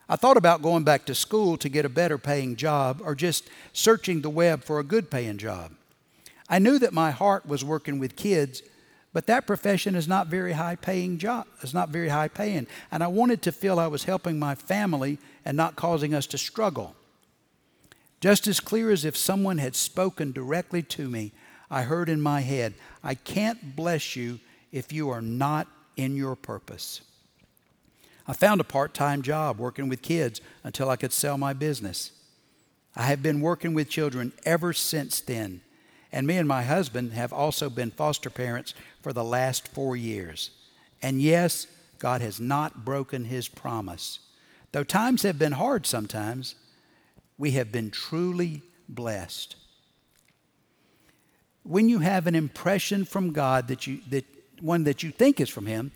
I 0.08 0.16
thought 0.16 0.36
about 0.36 0.62
going 0.62 0.84
back 0.84 1.04
to 1.06 1.14
school 1.14 1.56
to 1.58 1.68
get 1.68 1.84
a 1.84 1.88
better 1.88 2.18
paying 2.18 2.56
job 2.56 3.00
or 3.04 3.14
just 3.14 3.48
searching 3.72 4.20
the 4.20 4.30
web 4.30 4.64
for 4.64 4.78
a 4.78 4.84
good 4.84 5.10
paying 5.10 5.38
job. 5.38 5.72
I 6.50 6.58
knew 6.58 6.78
that 6.80 6.92
my 6.92 7.12
heart 7.12 7.46
was 7.46 7.64
working 7.64 7.98
with 8.00 8.16
kids, 8.16 8.62
but 9.12 9.26
that 9.26 9.46
profession 9.46 9.94
is 9.94 10.08
not 10.08 10.26
very 10.26 10.52
high 10.52 10.76
paying 10.76 11.16
job. 11.16 11.46
It's 11.62 11.72
not 11.72 11.88
very 11.88 12.08
high 12.08 12.28
paying. 12.28 12.66
And 12.90 13.02
I 13.02 13.06
wanted 13.06 13.40
to 13.42 13.52
feel 13.52 13.78
I 13.78 13.86
was 13.86 14.04
helping 14.04 14.38
my 14.38 14.56
family 14.56 15.18
and 15.44 15.56
not 15.56 15.76
causing 15.76 16.12
us 16.12 16.26
to 16.26 16.38
struggle. 16.38 16.96
Just 18.20 18.46
as 18.46 18.60
clear 18.60 18.90
as 18.90 19.04
if 19.04 19.16
someone 19.16 19.58
had 19.58 19.74
spoken 19.74 20.32
directly 20.32 20.82
to 20.82 21.08
me, 21.08 21.32
I 21.70 21.82
heard 21.82 22.08
in 22.08 22.20
my 22.20 22.40
head, 22.40 22.74
I 23.02 23.14
can't 23.14 23.76
bless 23.76 24.16
you 24.16 24.40
if 24.72 24.92
you 24.92 25.08
are 25.08 25.22
not 25.22 25.68
in 25.96 26.16
your 26.16 26.36
purpose. 26.36 27.00
I 28.26 28.32
found 28.32 28.60
a 28.60 28.64
part 28.64 28.92
time 28.92 29.22
job 29.22 29.58
working 29.58 29.88
with 29.88 30.02
kids 30.02 30.40
until 30.62 30.90
I 30.90 30.96
could 30.96 31.12
sell 31.12 31.38
my 31.38 31.52
business. 31.52 32.12
I 32.94 33.04
have 33.04 33.22
been 33.22 33.40
working 33.40 33.72
with 33.72 33.88
children 33.88 34.32
ever 34.44 34.72
since 34.72 35.20
then, 35.20 35.62
and 36.12 36.26
me 36.26 36.36
and 36.36 36.48
my 36.48 36.62
husband 36.62 37.12
have 37.12 37.32
also 37.32 37.70
been 37.70 37.90
foster 37.90 38.30
parents 38.30 38.74
for 39.00 39.12
the 39.12 39.24
last 39.24 39.68
four 39.68 39.96
years. 39.96 40.50
And 41.02 41.22
yes, 41.22 41.66
God 41.98 42.20
has 42.20 42.40
not 42.40 42.84
broken 42.84 43.24
his 43.24 43.48
promise. 43.48 44.18
Though 44.72 44.84
times 44.84 45.22
have 45.22 45.38
been 45.38 45.52
hard 45.52 45.86
sometimes, 45.86 46.54
we 47.38 47.52
have 47.52 47.72
been 47.72 47.90
truly 47.90 48.62
blessed. 48.88 49.56
When 51.62 51.88
you 51.88 52.00
have 52.00 52.26
an 52.26 52.34
impression 52.34 53.04
from 53.04 53.32
God 53.32 53.68
that 53.68 53.86
you 53.86 54.00
that 54.10 54.24
one 54.60 54.84
that 54.84 55.02
you 55.02 55.10
think 55.10 55.40
is 55.40 55.48
from 55.48 55.66
him, 55.66 55.92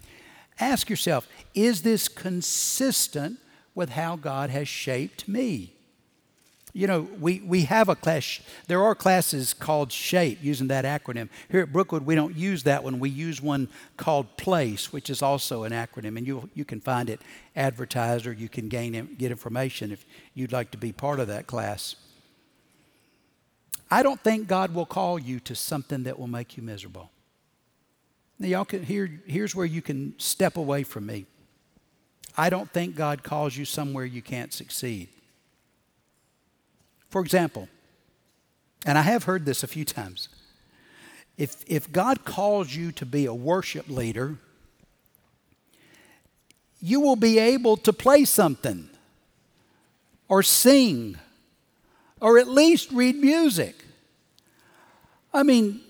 ask 0.59 0.89
yourself, 0.89 1.29
is 1.55 1.83
this 1.83 2.09
consistent 2.09 3.39
with 3.75 3.91
how 3.91 4.17
God 4.17 4.51
has 4.51 4.69
shaped 4.69 5.29
me? 5.29 5.74
You 6.77 6.89
know, 6.89 7.09
we, 7.21 7.41
we 7.47 7.63
have 7.67 7.89
a 7.89 7.95
class, 7.95 8.41
there 8.67 8.83
are 8.83 8.97
classes 8.97 9.55
called 9.55 9.93
SHAPE, 9.93 10.43
using 10.43 10.67
that 10.69 10.85
acronym. 10.85 11.29
Here 11.49 11.61
at 11.61 11.73
Brookwood, 11.73 12.05
we 12.05 12.17
don't 12.17 12.35
use 12.35 12.65
that 12.65 12.83
one. 12.83 12.99
We 12.99 13.11
use 13.11 13.41
one 13.41 13.69
called 13.97 14.37
PLACE, 14.37 14.93
which 14.93 15.09
is 15.09 15.23
also 15.23 15.63
an 15.63 15.73
acronym, 15.73 16.19
and 16.19 16.27
you, 16.27 16.51
you 16.53 16.65
can 16.65 16.81
find 16.81 17.09
it 17.09 17.21
advertised 17.55 18.27
or 18.27 18.33
you 18.33 18.49
can 18.49 18.69
gain, 18.69 19.15
get 19.17 19.31
information 19.31 19.93
if 19.93 20.05
you'd 20.35 20.51
like 20.51 20.73
to 20.73 20.77
be 20.77 20.91
part 20.91 21.21
of 21.21 21.29
that 21.29 21.47
class. 21.47 21.95
I 23.89 24.03
don't 24.03 24.21
think 24.21 24.49
God 24.49 24.75
will 24.75 24.87
call 24.87 25.17
you 25.17 25.39
to 25.41 25.55
something 25.55 26.03
that 26.03 26.19
will 26.19 26.27
make 26.27 26.57
you 26.57 26.65
miserable. 26.65 27.13
Now, 28.41 28.49
y'all 28.49 28.65
can 28.65 28.83
here, 28.83 29.21
here's 29.27 29.55
where 29.55 29.67
you 29.67 29.81
can 29.81 30.19
step 30.19 30.57
away 30.57 30.83
from 30.83 31.07
me. 31.07 31.27
I 32.37 32.51
don't 32.51 32.69
think 32.69 32.97
God 32.97 33.23
calls 33.23 33.57
you 33.57 33.65
somewhere 33.65 34.05
you 34.05 34.23
can't 34.23 34.53
succeed. 34.53 35.09
For 37.15 37.21
example, 37.21 37.69
and 38.85 38.99
I 38.99 39.03
have 39.03 39.23
heard 39.23 39.45
this 39.47 39.63
a 39.63 39.69
few 39.69 39.85
times 39.85 40.29
if, 41.37 41.63
if 41.69 41.93
God 41.93 42.25
calls 42.25 42.75
you 42.75 42.91
to 42.91 43.07
be 43.07 43.25
a 43.27 43.33
worship 43.33 43.89
leader, 43.89 44.35
you 46.81 46.99
will 46.99 47.15
be 47.15 47.39
able 47.39 47.77
to 47.77 47.93
play 47.93 48.25
something 48.25 48.89
or 50.27 50.43
sing 50.43 51.17
or 52.21 52.37
at 52.37 52.49
least 52.49 52.91
read 52.91 53.15
music. 53.15 53.85
I 55.33 55.45
mean, 55.45 55.83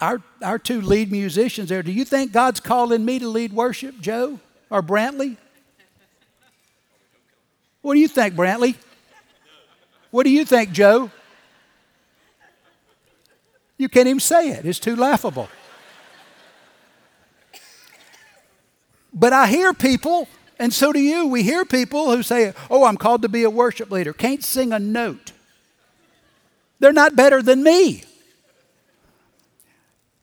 our, 0.00 0.20
our 0.42 0.58
two 0.58 0.80
lead 0.80 1.12
musicians 1.12 1.68
there, 1.68 1.84
do 1.84 1.92
you 1.92 2.04
think 2.04 2.32
God's 2.32 2.58
calling 2.58 3.04
me 3.04 3.20
to 3.20 3.28
lead 3.28 3.52
worship, 3.52 4.00
Joe 4.00 4.40
or 4.70 4.82
Brantley? 4.82 5.36
What 7.80 7.94
do 7.94 8.00
you 8.00 8.08
think, 8.08 8.34
Brantley? 8.34 8.74
What 10.14 10.22
do 10.22 10.30
you 10.30 10.44
think, 10.44 10.70
Joe? 10.70 11.10
You 13.76 13.88
can't 13.88 14.06
even 14.06 14.20
say 14.20 14.50
it, 14.50 14.64
it's 14.64 14.78
too 14.78 14.94
laughable. 14.94 15.48
But 19.12 19.32
I 19.32 19.48
hear 19.48 19.74
people, 19.74 20.28
and 20.56 20.72
so 20.72 20.92
do 20.92 21.00
you, 21.00 21.26
we 21.26 21.42
hear 21.42 21.64
people 21.64 22.14
who 22.14 22.22
say, 22.22 22.54
Oh, 22.70 22.84
I'm 22.84 22.96
called 22.96 23.22
to 23.22 23.28
be 23.28 23.42
a 23.42 23.50
worship 23.50 23.90
leader, 23.90 24.12
can't 24.12 24.44
sing 24.44 24.72
a 24.72 24.78
note. 24.78 25.32
They're 26.78 26.92
not 26.92 27.16
better 27.16 27.42
than 27.42 27.64
me. 27.64 28.04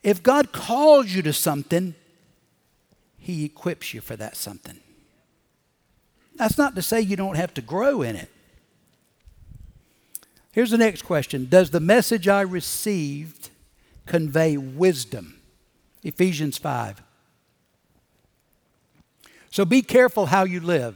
If 0.04 0.23
God 0.23 0.54
calls 0.54 1.08
you 1.08 1.21
to 1.23 1.34
something, 1.34 1.95
He 3.17 3.43
equips 3.43 3.93
you 3.93 3.99
for 3.99 4.15
that 4.15 4.38
something. 4.38 4.80
That's 6.38 6.58
not 6.58 6.75
to 6.75 6.82
say 6.82 7.01
you 7.01 7.17
don't 7.17 7.36
have 7.36 7.54
to 7.56 7.62
grow 7.62 8.01
in 8.01 8.15
it. 8.15 8.30
Here's 10.51 10.71
the 10.71 10.77
next 10.77 11.03
question 11.03 11.47
Does 11.49 11.69
the 11.69 11.79
message 11.79 12.27
I 12.27 12.41
received 12.41 13.49
convey 14.05 14.57
wisdom? 14.57 15.39
Ephesians 16.03 16.57
5. 16.57 17.01
So 19.51 19.65
be 19.65 19.81
careful 19.81 20.27
how 20.27 20.45
you 20.45 20.59
live. 20.59 20.95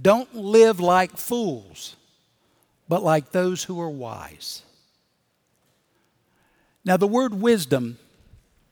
Don't 0.00 0.34
live 0.34 0.80
like 0.80 1.16
fools, 1.16 1.96
but 2.88 3.02
like 3.02 3.30
those 3.30 3.64
who 3.64 3.80
are 3.80 3.90
wise. 3.90 4.62
Now, 6.84 6.96
the 6.96 7.06
word 7.06 7.34
wisdom, 7.34 7.98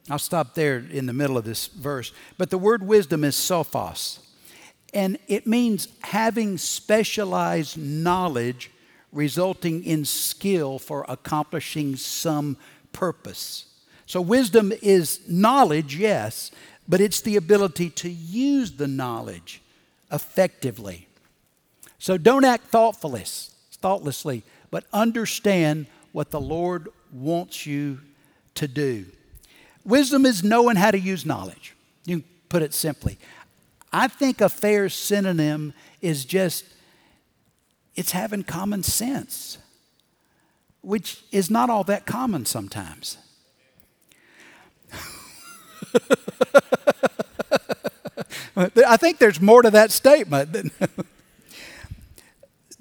I'll 0.09 0.19
stop 0.19 0.55
there 0.55 0.79
in 0.79 1.07
the 1.07 1.13
middle 1.13 1.39
of 1.39 1.45
this 1.45 1.69
verse, 1.69 2.13
but 2.39 2.51
the 2.51 2.59
word 2.59 2.83
wisdom 2.83 3.23
is 3.23 3.37
sophos, 3.37 4.19
and 4.93 5.19
it 5.29 5.47
means 5.47 5.87
having 6.01 6.59
specialized 6.59 7.77
knowledge 7.77 8.71
resulting 9.13 9.85
in 9.85 10.05
skill 10.05 10.79
for 10.79 11.05
accomplishing 11.09 11.97
some 11.97 12.57
purpose. 12.93 13.67
So, 14.07 14.21
wisdom 14.21 14.73
is 14.83 15.21
knowledge, 15.29 15.97
yes, 15.97 16.51
but 16.89 17.01
it's 17.01 17.21
the 17.21 17.37
ability 17.37 17.91
to 17.91 18.11
use 18.11 18.73
the 18.73 18.89
knowledge 18.89 19.63
effectively. 20.11 21.07
So, 21.99 22.17
don't 22.17 22.45
act 22.45 22.67
thoughtless, 22.67 23.55
thoughtlessly, 23.73 24.43
but 24.71 24.85
understand 24.93 25.87
what 26.13 26.31
the 26.31 26.41
Lord 26.41 26.89
wants 27.13 27.67
you 27.67 28.01
to 28.57 28.67
do. 28.67 29.07
Wisdom 29.85 30.27
is 30.27 30.45
knowing 30.45 30.77
how 30.77 30.91
to 30.91 30.99
use 30.99 31.25
knowledge. 31.25 31.75
You 32.05 32.23
put 32.49 32.63
it 32.63 32.75
simply. 32.75 33.19
I 33.93 34.09
think 34.09 34.41
a 34.41 34.49
fair 34.49 34.89
synonym 34.89 35.73
is 36.01 36.25
just 36.25 36.65
it's 38.01 38.13
having 38.13 38.43
common 38.43 38.83
sense, 38.83 39.59
which 40.81 41.23
is 41.31 41.51
not 41.51 41.69
all 41.69 41.85
that 41.85 42.07
common 42.07 42.47
sometimes. 42.47 43.19
I 48.57 48.97
think 48.97 49.19
there's 49.19 49.39
more 49.39 49.61
to 49.61 49.71
that 49.71 49.91
statement. 49.91 50.55
than 50.55 50.71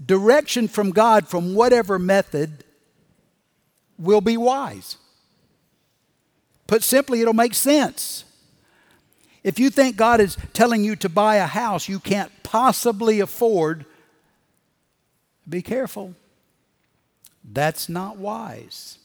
Direction 0.06 0.70
from 0.70 0.92
God 0.92 1.28
from 1.28 1.54
whatever 1.54 2.00
method 2.00 2.64
will 3.98 4.22
be 4.22 4.38
wise. 4.38 4.96
Put 6.66 6.82
simply, 6.82 7.20
it'll 7.20 7.34
make 7.34 7.56
sense. 7.56 8.24
If 9.44 9.60
you 9.60 9.70
think 9.70 9.98
God 9.98 10.22
is 10.22 10.38
telling 10.54 10.86
you 10.86 10.96
to 10.96 11.10
buy 11.10 11.36
a 11.36 11.46
house 11.46 11.90
you 11.90 12.00
can't 12.00 12.32
possibly 12.42 13.20
afford, 13.20 13.86
be 15.50 15.62
careful. 15.62 16.16
That's 17.44 17.90
not 17.90 18.18
wise. 18.18 19.00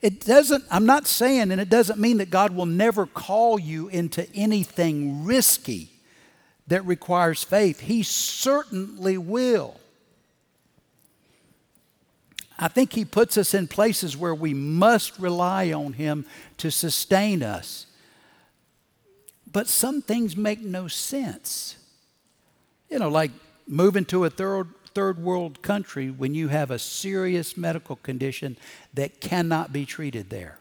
It 0.00 0.20
doesn't, 0.20 0.64
I'm 0.70 0.86
not 0.86 1.06
saying, 1.06 1.50
and 1.50 1.60
it 1.60 1.68
doesn't 1.68 1.98
mean 1.98 2.18
that 2.18 2.30
God 2.30 2.54
will 2.54 2.66
never 2.66 3.04
call 3.04 3.58
you 3.58 3.88
into 3.88 4.32
anything 4.32 5.24
risky 5.24 5.90
that 6.68 6.84
requires 6.86 7.42
faith. 7.42 7.80
He 7.80 8.02
certainly 8.02 9.18
will. 9.18 9.80
I 12.58 12.68
think 12.68 12.92
He 12.92 13.04
puts 13.04 13.36
us 13.36 13.54
in 13.54 13.66
places 13.66 14.16
where 14.16 14.34
we 14.34 14.54
must 14.54 15.18
rely 15.18 15.72
on 15.72 15.94
Him 15.94 16.26
to 16.58 16.70
sustain 16.70 17.42
us. 17.42 17.86
But 19.50 19.66
some 19.66 20.02
things 20.02 20.36
make 20.36 20.60
no 20.60 20.88
sense. 20.88 21.76
You 22.90 22.98
know, 22.98 23.08
like 23.08 23.30
moving 23.66 24.04
to 24.06 24.24
a 24.24 24.30
third, 24.30 24.68
third 24.88 25.22
world 25.22 25.62
country 25.62 26.10
when 26.10 26.34
you 26.34 26.48
have 26.48 26.70
a 26.70 26.78
serious 26.78 27.56
medical 27.56 27.96
condition 27.96 28.56
that 28.94 29.20
cannot 29.20 29.72
be 29.72 29.86
treated 29.86 30.30
there. 30.30 30.58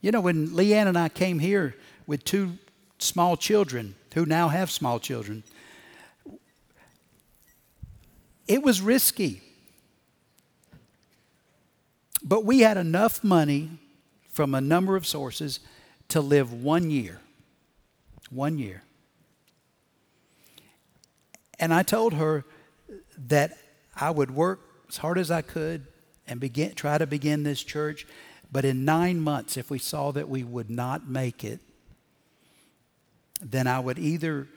You 0.00 0.12
know, 0.12 0.20
when 0.20 0.48
Leanne 0.48 0.86
and 0.86 0.98
I 0.98 1.08
came 1.08 1.38
here 1.38 1.74
with 2.06 2.24
two 2.24 2.58
small 2.98 3.36
children 3.36 3.94
who 4.14 4.26
now 4.26 4.48
have 4.48 4.70
small 4.70 5.00
children, 5.00 5.42
it 8.46 8.62
was 8.62 8.80
risky. 8.80 9.42
But 12.22 12.44
we 12.44 12.60
had 12.60 12.76
enough 12.76 13.22
money 13.22 13.70
from 14.28 14.54
a 14.54 14.60
number 14.60 14.96
of 14.96 15.06
sources 15.06 15.60
to 16.08 16.20
live 16.20 16.52
one 16.52 16.90
year. 16.90 17.20
One 18.30 18.58
year. 18.58 18.82
And 21.58 21.74
I 21.74 21.82
told 21.82 22.14
her 22.14 22.44
that 23.26 23.56
I 23.96 24.10
would 24.10 24.30
work 24.30 24.60
as 24.88 24.98
hard 24.98 25.18
as 25.18 25.30
I 25.30 25.42
could 25.42 25.86
and 26.26 26.38
begin, 26.38 26.74
try 26.74 26.98
to 26.98 27.06
begin 27.06 27.42
this 27.42 27.62
church. 27.62 28.06
But 28.50 28.64
in 28.64 28.84
nine 28.84 29.20
months, 29.20 29.56
if 29.56 29.70
we 29.70 29.78
saw 29.78 30.12
that 30.12 30.28
we 30.28 30.42
would 30.42 30.70
not 30.70 31.08
make 31.08 31.44
it, 31.44 31.60
then 33.42 33.66
I 33.66 33.80
would 33.80 33.98
either 33.98 34.48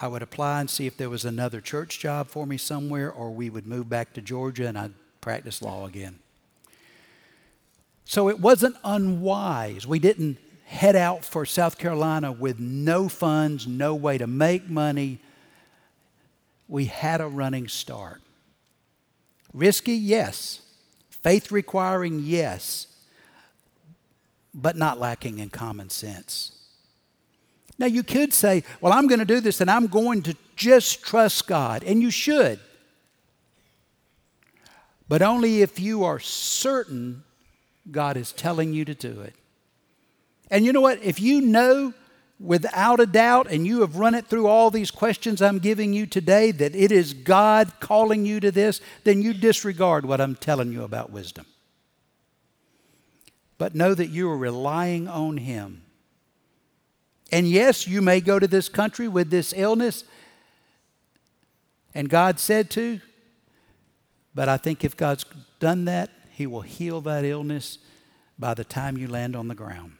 I 0.00 0.08
would 0.08 0.22
apply 0.22 0.60
and 0.60 0.68
see 0.68 0.86
if 0.86 0.96
there 0.96 1.10
was 1.10 1.24
another 1.24 1.60
church 1.60 2.00
job 2.00 2.26
for 2.26 2.44
me 2.44 2.56
somewhere, 2.56 3.10
or 3.10 3.30
we 3.30 3.48
would 3.50 3.66
move 3.66 3.88
back 3.88 4.14
to 4.14 4.20
Georgia 4.20 4.66
and 4.66 4.76
I'd 4.76 4.94
practice 5.20 5.62
law 5.62 5.86
again. 5.86 6.18
So 8.04 8.28
it 8.28 8.40
wasn't 8.40 8.76
unwise. 8.82 9.86
We 9.86 10.00
didn't 10.00 10.38
head 10.64 10.96
out 10.96 11.24
for 11.24 11.46
South 11.46 11.78
Carolina 11.78 12.32
with 12.32 12.58
no 12.58 13.08
funds, 13.08 13.68
no 13.68 13.94
way 13.94 14.18
to 14.18 14.26
make 14.26 14.68
money. 14.68 15.20
We 16.72 16.86
had 16.86 17.20
a 17.20 17.26
running 17.26 17.68
start. 17.68 18.22
Risky, 19.52 19.92
yes. 19.92 20.62
Faith 21.10 21.52
requiring, 21.52 22.20
yes. 22.20 22.86
But 24.54 24.76
not 24.76 24.98
lacking 24.98 25.38
in 25.38 25.50
common 25.50 25.90
sense. 25.90 26.52
Now, 27.78 27.84
you 27.84 28.02
could 28.02 28.32
say, 28.32 28.64
Well, 28.80 28.94
I'm 28.94 29.06
going 29.06 29.18
to 29.18 29.26
do 29.26 29.40
this 29.40 29.60
and 29.60 29.70
I'm 29.70 29.86
going 29.86 30.22
to 30.22 30.34
just 30.56 31.02
trust 31.02 31.46
God. 31.46 31.84
And 31.84 32.00
you 32.00 32.10
should. 32.10 32.58
But 35.10 35.20
only 35.20 35.60
if 35.60 35.78
you 35.78 36.04
are 36.04 36.18
certain 36.18 37.22
God 37.90 38.16
is 38.16 38.32
telling 38.32 38.72
you 38.72 38.86
to 38.86 38.94
do 38.94 39.20
it. 39.20 39.34
And 40.50 40.64
you 40.64 40.72
know 40.72 40.80
what? 40.80 41.02
If 41.02 41.20
you 41.20 41.42
know 41.42 41.92
without 42.42 42.98
a 42.98 43.06
doubt, 43.06 43.46
and 43.50 43.66
you 43.66 43.80
have 43.80 43.96
run 43.96 44.14
it 44.14 44.26
through 44.26 44.48
all 44.48 44.70
these 44.70 44.90
questions 44.90 45.40
I'm 45.40 45.58
giving 45.58 45.92
you 45.92 46.06
today, 46.06 46.50
that 46.50 46.74
it 46.74 46.90
is 46.90 47.14
God 47.14 47.72
calling 47.80 48.26
you 48.26 48.40
to 48.40 48.50
this, 48.50 48.80
then 49.04 49.22
you 49.22 49.32
disregard 49.32 50.04
what 50.04 50.20
I'm 50.20 50.34
telling 50.34 50.72
you 50.72 50.82
about 50.82 51.10
wisdom. 51.10 51.46
But 53.58 53.74
know 53.74 53.94
that 53.94 54.08
you 54.08 54.28
are 54.28 54.36
relying 54.36 55.06
on 55.06 55.36
Him. 55.36 55.82
And 57.30 57.48
yes, 57.48 57.86
you 57.86 58.02
may 58.02 58.20
go 58.20 58.38
to 58.38 58.48
this 58.48 58.68
country 58.68 59.08
with 59.08 59.30
this 59.30 59.54
illness, 59.56 60.04
and 61.94 62.08
God 62.08 62.40
said 62.40 62.70
to, 62.70 63.00
but 64.34 64.48
I 64.48 64.56
think 64.56 64.82
if 64.82 64.96
God's 64.96 65.24
done 65.60 65.84
that, 65.84 66.10
he 66.30 66.46
will 66.46 66.62
heal 66.62 67.00
that 67.02 67.24
illness 67.24 67.78
by 68.38 68.54
the 68.54 68.64
time 68.64 68.96
you 68.96 69.06
land 69.06 69.36
on 69.36 69.48
the 69.48 69.54
ground. 69.54 69.92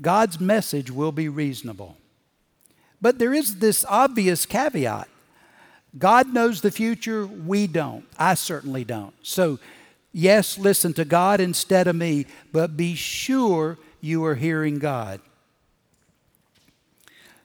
God's 0.00 0.40
message 0.40 0.90
will 0.90 1.12
be 1.12 1.28
reasonable. 1.28 1.96
But 3.00 3.18
there 3.18 3.34
is 3.34 3.56
this 3.56 3.84
obvious 3.88 4.46
caveat 4.46 5.08
God 5.98 6.32
knows 6.32 6.60
the 6.60 6.70
future, 6.70 7.26
we 7.26 7.66
don't. 7.66 8.04
I 8.16 8.34
certainly 8.34 8.84
don't. 8.84 9.14
So, 9.22 9.58
yes, 10.12 10.56
listen 10.56 10.92
to 10.94 11.04
God 11.04 11.40
instead 11.40 11.88
of 11.88 11.96
me, 11.96 12.26
but 12.52 12.76
be 12.76 12.94
sure 12.94 13.76
you 14.00 14.24
are 14.24 14.36
hearing 14.36 14.78
God. 14.78 15.20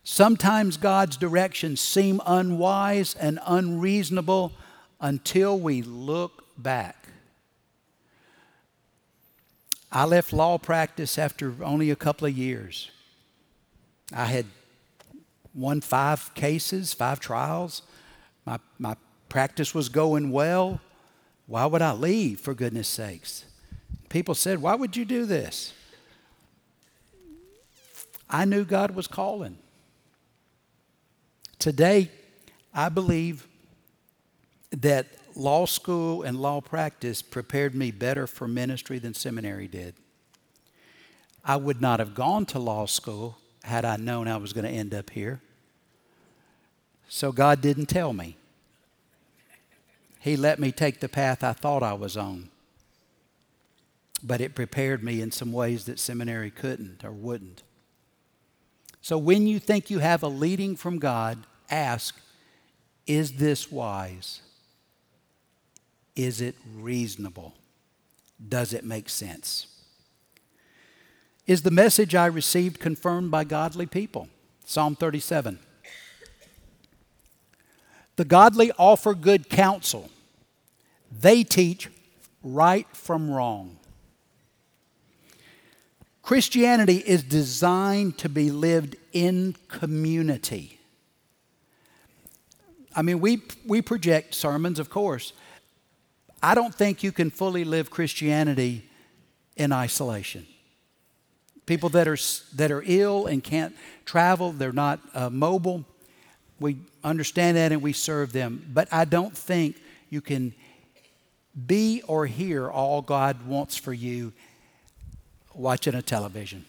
Sometimes 0.03 0.77
God's 0.77 1.17
directions 1.17 1.81
seem 1.81 2.21
unwise 2.27 3.15
and 3.15 3.39
unreasonable 3.47 4.53
until 5.01 5.59
we 5.59 5.81
look 5.81 6.43
back. 6.55 7.04
I 9.95 10.03
left 10.03 10.33
law 10.33 10.57
practice 10.57 11.17
after 11.17 11.55
only 11.63 11.89
a 11.89 11.95
couple 11.95 12.27
of 12.27 12.37
years. 12.37 12.91
I 14.13 14.25
had 14.25 14.45
won 15.53 15.79
five 15.79 16.33
cases, 16.33 16.93
five 16.93 17.21
trials. 17.21 17.81
My, 18.45 18.59
my 18.77 18.97
practice 19.29 19.73
was 19.73 19.87
going 19.87 20.31
well. 20.31 20.81
Why 21.47 21.65
would 21.65 21.81
I 21.81 21.93
leave, 21.93 22.41
for 22.41 22.53
goodness 22.53 22.89
sakes? 22.89 23.45
People 24.09 24.35
said, 24.35 24.61
Why 24.61 24.75
would 24.75 24.97
you 24.97 25.05
do 25.05 25.25
this? 25.25 25.73
I 28.29 28.43
knew 28.43 28.65
God 28.65 28.95
was 28.95 29.07
calling. 29.07 29.57
Today, 31.57 32.11
I 32.73 32.89
believe 32.89 33.47
that 34.71 35.07
law 35.35 35.65
school 35.65 36.23
and 36.23 36.39
law 36.39 36.61
practice 36.61 37.21
prepared 37.21 37.75
me 37.75 37.91
better 37.91 38.25
for 38.25 38.47
ministry 38.47 38.99
than 38.99 39.13
seminary 39.13 39.67
did. 39.67 39.95
I 41.43 41.57
would 41.57 41.81
not 41.81 41.99
have 41.99 42.15
gone 42.15 42.45
to 42.47 42.59
law 42.59 42.85
school 42.85 43.37
had 43.63 43.85
I 43.85 43.97
known 43.97 44.27
I 44.27 44.37
was 44.37 44.53
going 44.53 44.65
to 44.65 44.71
end 44.71 44.93
up 44.93 45.09
here. 45.11 45.41
So 47.07 47.31
God 47.31 47.61
didn't 47.61 47.85
tell 47.87 48.13
me. 48.13 48.37
He 50.19 50.35
let 50.35 50.59
me 50.59 50.71
take 50.71 51.01
the 51.01 51.09
path 51.09 51.43
I 51.43 51.53
thought 51.53 51.83
I 51.83 51.93
was 51.93 52.17
on. 52.17 52.49
But 54.23 54.41
it 54.41 54.55
prepared 54.55 55.03
me 55.03 55.21
in 55.21 55.31
some 55.31 55.51
ways 55.51 55.85
that 55.85 55.99
seminary 55.99 56.49
couldn't 56.49 57.03
or 57.03 57.11
wouldn't. 57.11 57.61
So 59.01 59.19
when 59.19 59.45
you 59.45 59.59
think 59.59 59.91
you 59.91 59.99
have 59.99 60.23
a 60.23 60.27
leading 60.27 60.75
from 60.75 60.97
God, 60.97 61.45
ask, 61.69 62.19
is 63.05 63.33
this 63.33 63.71
wise? 63.71 64.41
Is 66.15 66.41
it 66.41 66.55
reasonable? 66.75 67.53
Does 68.47 68.73
it 68.73 68.83
make 68.83 69.09
sense? 69.09 69.67
Is 71.47 71.61
the 71.61 71.71
message 71.71 72.15
I 72.15 72.25
received 72.25 72.79
confirmed 72.79 73.31
by 73.31 73.43
godly 73.43 73.85
people? 73.85 74.29
Psalm 74.65 74.95
37. 74.95 75.59
The 78.15 78.25
godly 78.25 78.71
offer 78.77 79.13
good 79.13 79.49
counsel. 79.49 80.09
They 81.11 81.43
teach 81.43 81.89
right 82.41 82.87
from 82.93 83.29
wrong. 83.29 83.77
Christianity 86.23 86.97
is 86.97 87.21
designed 87.21 88.17
to 88.17 88.29
be 88.29 88.49
lived 88.49 88.95
in 89.13 89.55
community. 89.67 90.79
I 92.95 93.03
mean, 93.03 93.19
we, 93.19 93.43
we 93.67 93.81
project 93.81 94.33
sermons, 94.33 94.79
of 94.79 94.89
course, 94.89 95.33
I 96.41 96.55
don't 96.55 96.73
think 96.73 97.03
you 97.03 97.11
can 97.11 97.29
fully 97.29 97.63
live 97.63 97.89
Christianity 97.89 98.87
in 99.55 99.71
isolation. 99.71 100.45
People 101.65 101.89
that 101.89 102.07
are, 102.07 102.17
that 102.55 102.71
are 102.71 102.83
ill 102.85 103.25
and 103.25 103.43
can't 103.43 103.75
travel, 104.05 104.51
they're 104.51 104.71
not 104.71 104.99
uh, 105.13 105.29
mobile, 105.29 105.85
we 106.59 106.77
understand 107.03 107.57
that 107.57 107.71
and 107.71 107.81
we 107.81 107.93
serve 107.93 108.31
them. 108.31 108.65
But 108.73 108.87
I 108.91 109.05
don't 109.05 109.35
think 109.35 109.77
you 110.09 110.21
can 110.21 110.53
be 111.65 112.01
or 112.07 112.25
hear 112.25 112.69
all 112.69 113.01
God 113.01 113.45
wants 113.47 113.77
for 113.77 113.93
you 113.93 114.33
watching 115.53 115.95
a 115.95 116.01
television. 116.01 116.65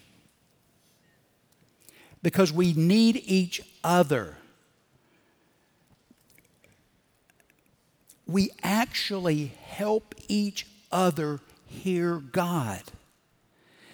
Because 2.22 2.52
we 2.52 2.72
need 2.72 3.22
each 3.26 3.60
other. 3.84 4.36
We 8.26 8.50
actually 8.62 9.52
help 9.66 10.14
each 10.28 10.66
other 10.90 11.40
hear 11.66 12.16
God. 12.16 12.82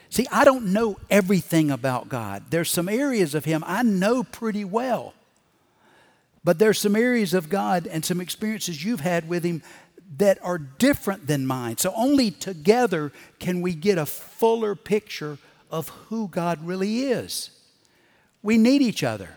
See, 0.08 0.26
I 0.30 0.44
don't 0.44 0.72
know 0.72 0.98
everything 1.10 1.70
about 1.70 2.08
God. 2.08 2.44
There's 2.50 2.70
some 2.70 2.88
areas 2.88 3.34
of 3.34 3.44
Him 3.44 3.64
I 3.66 3.82
know 3.82 4.22
pretty 4.22 4.64
well. 4.64 5.14
But 6.44 6.58
there's 6.58 6.78
some 6.78 6.96
areas 6.96 7.34
of 7.34 7.48
God 7.48 7.86
and 7.86 8.04
some 8.04 8.20
experiences 8.20 8.84
you've 8.84 9.00
had 9.00 9.28
with 9.28 9.44
Him 9.44 9.62
that 10.18 10.38
are 10.42 10.58
different 10.58 11.26
than 11.26 11.46
mine. 11.46 11.78
So 11.78 11.92
only 11.96 12.30
together 12.30 13.12
can 13.38 13.62
we 13.62 13.74
get 13.74 13.96
a 13.96 14.06
fuller 14.06 14.74
picture 14.74 15.38
of 15.70 15.88
who 15.88 16.28
God 16.28 16.62
really 16.66 17.04
is. 17.04 17.50
We 18.42 18.58
need 18.58 18.82
each 18.82 19.02
other 19.02 19.36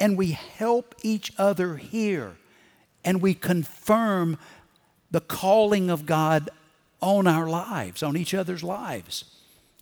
and 0.00 0.16
we 0.16 0.32
help 0.32 0.94
each 1.02 1.32
other 1.38 1.76
hear 1.76 2.32
and 3.04 3.20
we 3.20 3.34
confirm 3.34 4.38
the 5.10 5.20
calling 5.20 5.90
of 5.90 6.06
God 6.06 6.50
on 7.00 7.26
our 7.26 7.48
lives, 7.48 8.02
on 8.02 8.16
each 8.16 8.34
other's 8.34 8.62
lives. 8.62 9.24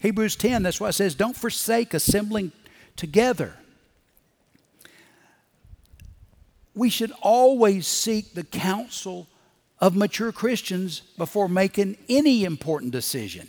Hebrews 0.01 0.37
10, 0.37 0.63
that's 0.63 0.81
why 0.81 0.89
it 0.89 0.95
says, 0.95 1.15
don't 1.15 1.37
forsake 1.37 1.93
assembling 1.93 2.53
together. 2.97 3.55
we 6.75 6.89
should 6.89 7.13
always 7.21 7.87
seek 7.87 8.35
the 8.35 8.43
counsel 8.43 9.27
of 9.81 9.97
mature 9.97 10.33
Christians 10.33 11.01
before 11.19 11.49
making 11.49 11.99
any 12.09 12.45
important 12.45 12.93
decision. 12.93 13.49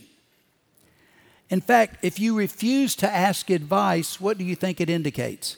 In 1.50 1.62
fact, 1.62 2.04
if 2.04 2.20
you 2.20 2.38
refuse 2.38 2.96
to 2.98 3.10
ask 3.10 3.50
advice, 3.50 4.20
what 4.20 4.38
do 4.38 4.44
you 4.44 4.56
think 4.56 4.80
it 4.80 4.90
indicates? 4.90 5.56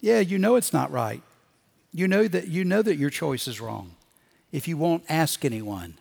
Yeah, 0.00 0.20
you 0.20 0.38
know 0.38 0.56
it's 0.56 0.72
not 0.72 0.90
right. 0.90 1.22
You 1.92 2.06
know 2.08 2.28
that 2.28 2.48
you 2.48 2.64
know 2.64 2.82
that 2.82 2.96
your 2.96 3.10
choice 3.10 3.48
is 3.48 3.60
wrong 3.60 3.92
if 4.52 4.68
you 4.68 4.76
won't 4.76 5.04
ask 5.08 5.44
anyone. 5.44 5.94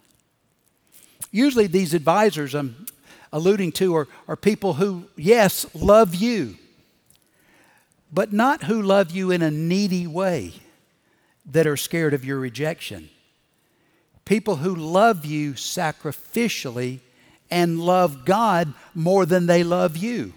Usually 1.32 1.68
these 1.68 1.94
advisors 1.94 2.54
I'm 2.54 2.86
alluding 3.34 3.72
to 3.74 3.96
are, 3.96 4.08
are 4.28 4.36
people 4.36 4.76
who, 4.76 5.06
yes, 5.16 5.66
love 5.74 6.16
you, 6.16 6.56
but 8.12 8.32
not 8.32 8.64
who 8.64 8.82
love 8.82 9.12
you 9.12 9.32
in 9.32 9.42
a 9.42 9.52
needy 9.52 10.08
way 10.08 10.54
that 11.46 11.68
are 11.68 11.78
scared 11.78 12.14
of 12.14 12.24
your 12.24 12.40
rejection 12.40 13.10
people 14.28 14.58
who 14.58 14.76
love 14.76 15.26
you 15.26 15.54
sacrificially 15.54 17.00
and 17.50 17.80
love 17.80 18.26
God 18.26 18.74
more 18.94 19.26
than 19.26 19.46
they 19.46 19.64
love 19.64 19.96
you. 19.96 20.34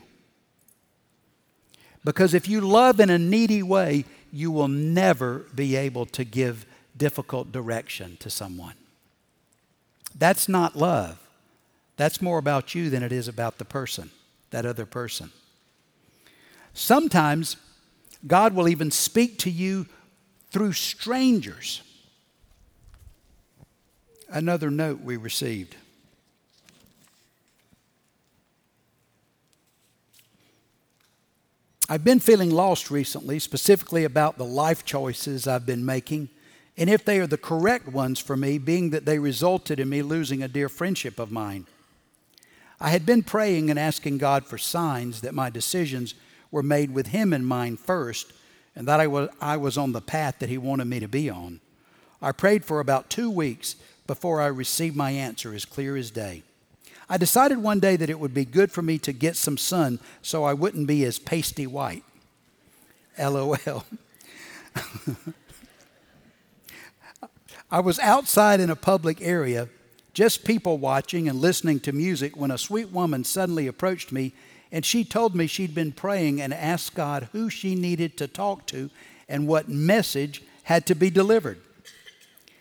Because 2.05 2.35
if 2.35 2.49
you 2.49 2.61
love 2.61 3.01
in 3.01 3.11
a 3.11 3.19
needy 3.19 3.63
way, 3.63 4.05
you 4.33 4.51
will 4.51 4.69
never 4.69 5.41
be 5.55 5.77
able 5.77 6.07
to 6.07 6.25
give 6.25 6.67
difficult 6.97 7.53
direction 7.53 8.17
to 8.21 8.31
someone. 8.31 8.75
That's 10.17 10.49
not 10.49 10.77
love. 10.77 11.19
That's 11.97 12.23
more 12.23 12.39
about 12.39 12.75
you 12.75 12.91
than 12.91 13.03
it 13.03 13.13
is 13.13 13.29
about 13.29 13.59
the 13.59 13.65
person, 13.65 14.11
that 14.51 14.65
other 14.65 14.87
person. 14.87 15.31
Sometimes 16.73 17.57
God 18.27 18.55
will 18.55 18.69
even 18.69 18.91
speak 18.91 19.39
to 19.41 19.51
you 19.51 19.87
through 20.51 20.73
strangers 20.73 21.83
another 24.31 24.71
note 24.71 25.01
we 25.01 25.17
received. 25.17 25.77
I've 31.93 32.05
been 32.05 32.21
feeling 32.21 32.51
lost 32.51 32.89
recently, 32.89 33.41
specifically 33.41 34.05
about 34.05 34.39
the 34.39 34.45
life 34.45 34.85
choices 34.85 35.49
I've 35.49 35.67
been 35.67 35.85
making, 35.85 36.29
and 36.77 36.89
if 36.89 37.05
they 37.05 37.19
are 37.19 37.27
the 37.27 37.37
correct 37.37 37.89
ones 37.89 38.21
for 38.21 38.37
me, 38.37 38.59
being 38.59 38.91
that 38.91 39.07
they 39.07 39.19
resulted 39.19 39.81
in 39.81 39.89
me 39.89 40.01
losing 40.01 40.41
a 40.41 40.47
dear 40.47 40.69
friendship 40.69 41.19
of 41.19 41.33
mine. 41.33 41.67
I 42.81 42.91
had 42.91 43.05
been 43.05 43.25
praying 43.25 43.71
and 43.71 43.79
asking 43.79 44.19
God 44.19 44.47
for 44.47 44.57
signs 44.57 45.23
that 45.23 45.35
my 45.35 45.51
decisions 45.51 46.15
were 46.53 46.63
made 46.63 46.95
with 46.95 47.09
Him 47.09 47.33
in 47.33 47.45
mind 47.45 47.81
first, 47.81 48.33
and 48.77 48.87
that 48.87 49.01
I 49.01 49.09
was, 49.09 49.29
I 49.41 49.57
was 49.57 49.77
on 49.77 49.91
the 49.91 50.01
path 50.01 50.37
that 50.39 50.49
He 50.49 50.59
wanted 50.59 50.85
me 50.85 51.01
to 51.01 51.09
be 51.09 51.29
on. 51.29 51.59
I 52.23 52.31
prayed 52.31 52.65
for 52.65 52.79
about 52.79 53.11
two 53.11 53.33
weeks 53.33 53.75
before 54.07 54.41
I 54.41 54.47
received 54.47 54.95
my 54.95 55.11
answer 55.11 55.53
as 55.53 55.65
clear 55.65 55.97
as 55.97 56.13
day. 56.13 56.45
I 57.11 57.17
decided 57.17 57.59
one 57.59 57.81
day 57.81 57.97
that 57.97 58.09
it 58.09 58.21
would 58.21 58.33
be 58.33 58.45
good 58.45 58.71
for 58.71 58.83
me 58.83 58.97
to 58.99 59.13
get 59.13 59.37
some 59.37 59.59
sun 59.59 59.99
so 60.23 60.45
I 60.45 60.55
wouldn't 60.55 60.87
be 60.87 61.05
as 61.05 61.19
pasty 61.19 61.67
white. 61.67 62.05
LOL. 63.19 63.59
I 67.71 67.81
was 67.81 67.99
outside 67.99 68.61
in 68.61 68.71
a 68.71 68.77
public 68.77 69.21
area, 69.21 69.69
just 70.15 70.45
people 70.45 70.79
watching 70.79 71.29
and 71.29 71.41
listening 71.41 71.81
to 71.81 71.91
music, 71.93 72.37
when 72.37 72.53
a 72.53 72.59
sweet 72.59 72.93
woman 72.93 73.25
suddenly 73.25 73.67
approached 73.67 74.13
me 74.13 74.33
and 74.71 74.87
she 74.87 75.03
told 75.03 75.35
me 75.35 75.49
she'd 75.49 75.75
been 75.75 75.91
praying 75.91 76.41
and 76.41 76.55
asked 76.55 76.95
God 76.95 77.29
who 77.33 77.51
she 77.51 77.75
needed 77.75 78.17
to 78.19 78.29
talk 78.29 78.67
to 78.67 78.89
and 79.29 79.49
what 79.49 79.69
message 79.69 80.45
had 80.63 80.87
to 80.87 80.95
be 80.95 81.11
delivered. 81.11 81.61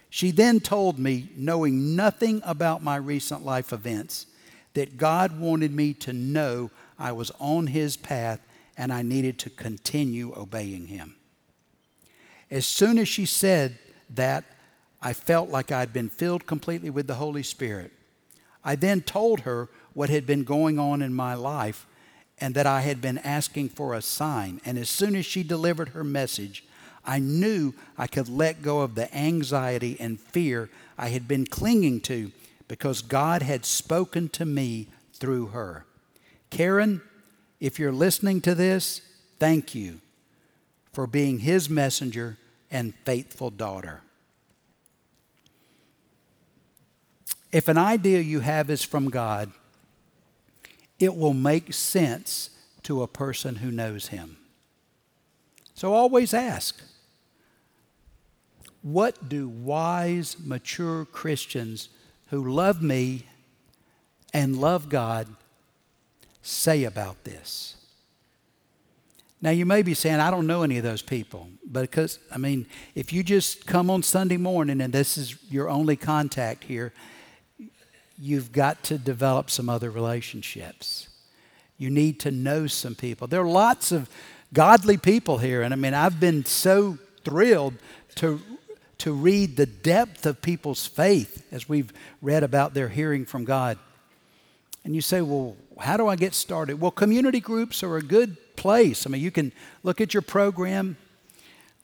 She 0.10 0.32
then 0.32 0.60
told 0.60 0.97
me, 0.97 1.30
knowing 1.36 1.95
nothing 1.95 2.41
about 2.43 2.82
my 2.82 2.95
recent 2.95 3.45
life 3.45 3.72
events, 3.72 4.26
that 4.74 4.97
God 4.97 5.39
wanted 5.39 5.74
me 5.74 5.93
to 5.95 6.13
know 6.13 6.72
I 6.97 7.11
was 7.11 7.32
on 7.39 7.67
His 7.67 7.97
path 7.97 8.39
and 8.78 8.93
I 8.93 9.01
needed 9.01 9.39
to 9.39 9.49
continue 9.49 10.34
obeying 10.36 10.88
Him. 10.88 11.15
As 12.51 12.65
soon 12.65 12.97
as 12.97 13.07
she 13.07 13.26
said 13.26 13.78
that, 14.09 14.43
I 15.01 15.13
felt 15.13 15.49
like 15.49 15.72
I'd 15.72 15.93
been 15.93 16.09
filled 16.09 16.45
completely 16.45 16.89
with 16.89 17.07
the 17.07 17.15
Holy 17.15 17.43
Spirit. 17.43 17.91
I 18.63 18.76
then 18.76 19.01
told 19.01 19.41
her 19.41 19.70
what 19.93 20.09
had 20.09 20.26
been 20.26 20.43
going 20.43 20.78
on 20.78 21.01
in 21.01 21.13
my 21.13 21.34
life 21.34 21.86
and 22.39 22.55
that 22.55 22.65
I 22.65 22.82
had 22.82 23.01
been 23.01 23.17
asking 23.20 23.70
for 23.70 23.93
a 23.93 24.01
sign. 24.01 24.61
And 24.65 24.78
as 24.78 24.89
soon 24.89 25.15
as 25.15 25.26
she 25.26 25.43
delivered 25.43 25.89
her 25.89 26.03
message, 26.03 26.63
I 27.05 27.20
knew 27.20 27.74
I 27.97 28.07
could 28.07 28.30
let 28.30 28.61
go 28.61 28.82
of 28.82 28.95
the 28.95 29.13
anxiety 29.15 29.97
and 29.99 30.20
fear 30.20 30.70
I 30.97 31.09
had 31.09 31.28
been 31.28 31.45
clinging 31.45 32.01
to 32.01 32.32
because 32.70 33.01
God 33.01 33.41
had 33.41 33.65
spoken 33.65 34.30
to 34.30 34.45
me 34.45 34.88
through 35.11 35.47
her. 35.47 35.86
Karen, 36.51 37.01
if 37.59 37.78
you're 37.78 37.91
listening 37.91 38.39
to 38.41 38.55
this, 38.55 39.01
thank 39.39 39.76
you 39.76 39.99
for 40.93 41.05
being 41.05 41.39
his 41.39 41.70
messenger 41.70 42.38
and 42.72 42.93
faithful 43.03 43.49
daughter. 43.49 44.01
If 47.51 47.67
an 47.67 47.80
idea 47.80 48.20
you 48.20 48.41
have 48.41 48.70
is 48.70 48.84
from 48.84 49.09
God, 49.09 49.51
it 50.99 51.15
will 51.15 51.34
make 51.34 51.74
sense 51.74 52.51
to 52.84 53.01
a 53.01 53.07
person 53.07 53.55
who 53.55 53.72
knows 53.72 54.07
him. 54.07 54.38
So 55.74 55.93
always 55.93 56.34
ask 56.36 56.80
what 58.82 59.28
do 59.28 59.49
wise, 59.49 60.38
mature 60.39 61.05
Christians 61.05 61.89
who 62.30 62.51
love 62.51 62.82
me 62.82 63.25
and 64.34 64.57
love 64.57 64.89
God 64.89 65.27
say 66.41 66.84
about 66.84 67.23
this? 67.23 67.75
Now, 69.41 69.51
you 69.51 69.65
may 69.65 69.84
be 69.84 69.93
saying, 69.93 70.19
I 70.19 70.32
don't 70.32 70.47
know 70.47 70.63
any 70.63 70.77
of 70.77 70.84
those 70.84 71.01
people, 71.01 71.47
but 71.65 71.82
because, 71.82 72.19
I 72.30 72.38
mean, 72.38 72.65
if 72.93 73.13
you 73.13 73.23
just 73.23 73.65
come 73.65 73.89
on 73.89 74.03
Sunday 74.03 74.36
morning 74.36 74.82
and 74.82 74.91
this 74.91 75.17
is 75.17 75.38
your 75.49 75.69
only 75.69 75.95
contact 75.95 76.65
here, 76.65 76.91
you've 78.19 78.51
got 78.51 78.84
to 78.84 78.97
develop 78.97 79.49
some 79.49 79.69
other 79.69 79.89
relationships. 79.89 81.07
You 81.77 81.89
need 81.89 82.19
to 82.21 82.32
know 82.32 82.67
some 82.67 82.95
people. 82.95 83.27
There 83.27 83.41
are 83.41 83.47
lots 83.47 83.93
of 83.93 84.09
godly 84.53 84.97
people 84.97 85.38
here. 85.38 85.61
And 85.61 85.73
I 85.73 85.77
mean, 85.77 85.93
I've 85.93 86.19
been 86.19 86.43
so 86.43 86.97
thrilled 87.23 87.75
to, 88.15 88.41
to 89.00 89.14
read 89.14 89.58
the 89.58 89.66
depth 89.66 90.26
of 90.26 90.41
people's 90.41 90.86
faith 90.86 91.45
as 91.52 91.68
we've 91.68 91.91
read 92.22 92.43
about 92.43 92.74
their 92.74 92.89
hearing 92.89 93.26
from 93.26 93.45
God. 93.45 93.78
And 94.84 94.95
you 94.95 95.02
say, 95.02 95.22
well, 95.22 95.56
how 95.80 95.97
do 95.97 96.08
I 96.08 96.16
get 96.16 96.34
started? 96.34 96.80
Well, 96.80 96.91
community 96.91 97.39
groups 97.39 97.84
are 97.84 97.97
a 97.97 98.02
good 98.02 98.56
place. 98.56 99.06
I 99.06 99.10
mean, 99.10 99.22
you 99.22 99.32
can 99.32 99.52
look 99.84 100.02
at 100.02 100.14
your 100.14 100.22
program. 100.22 100.97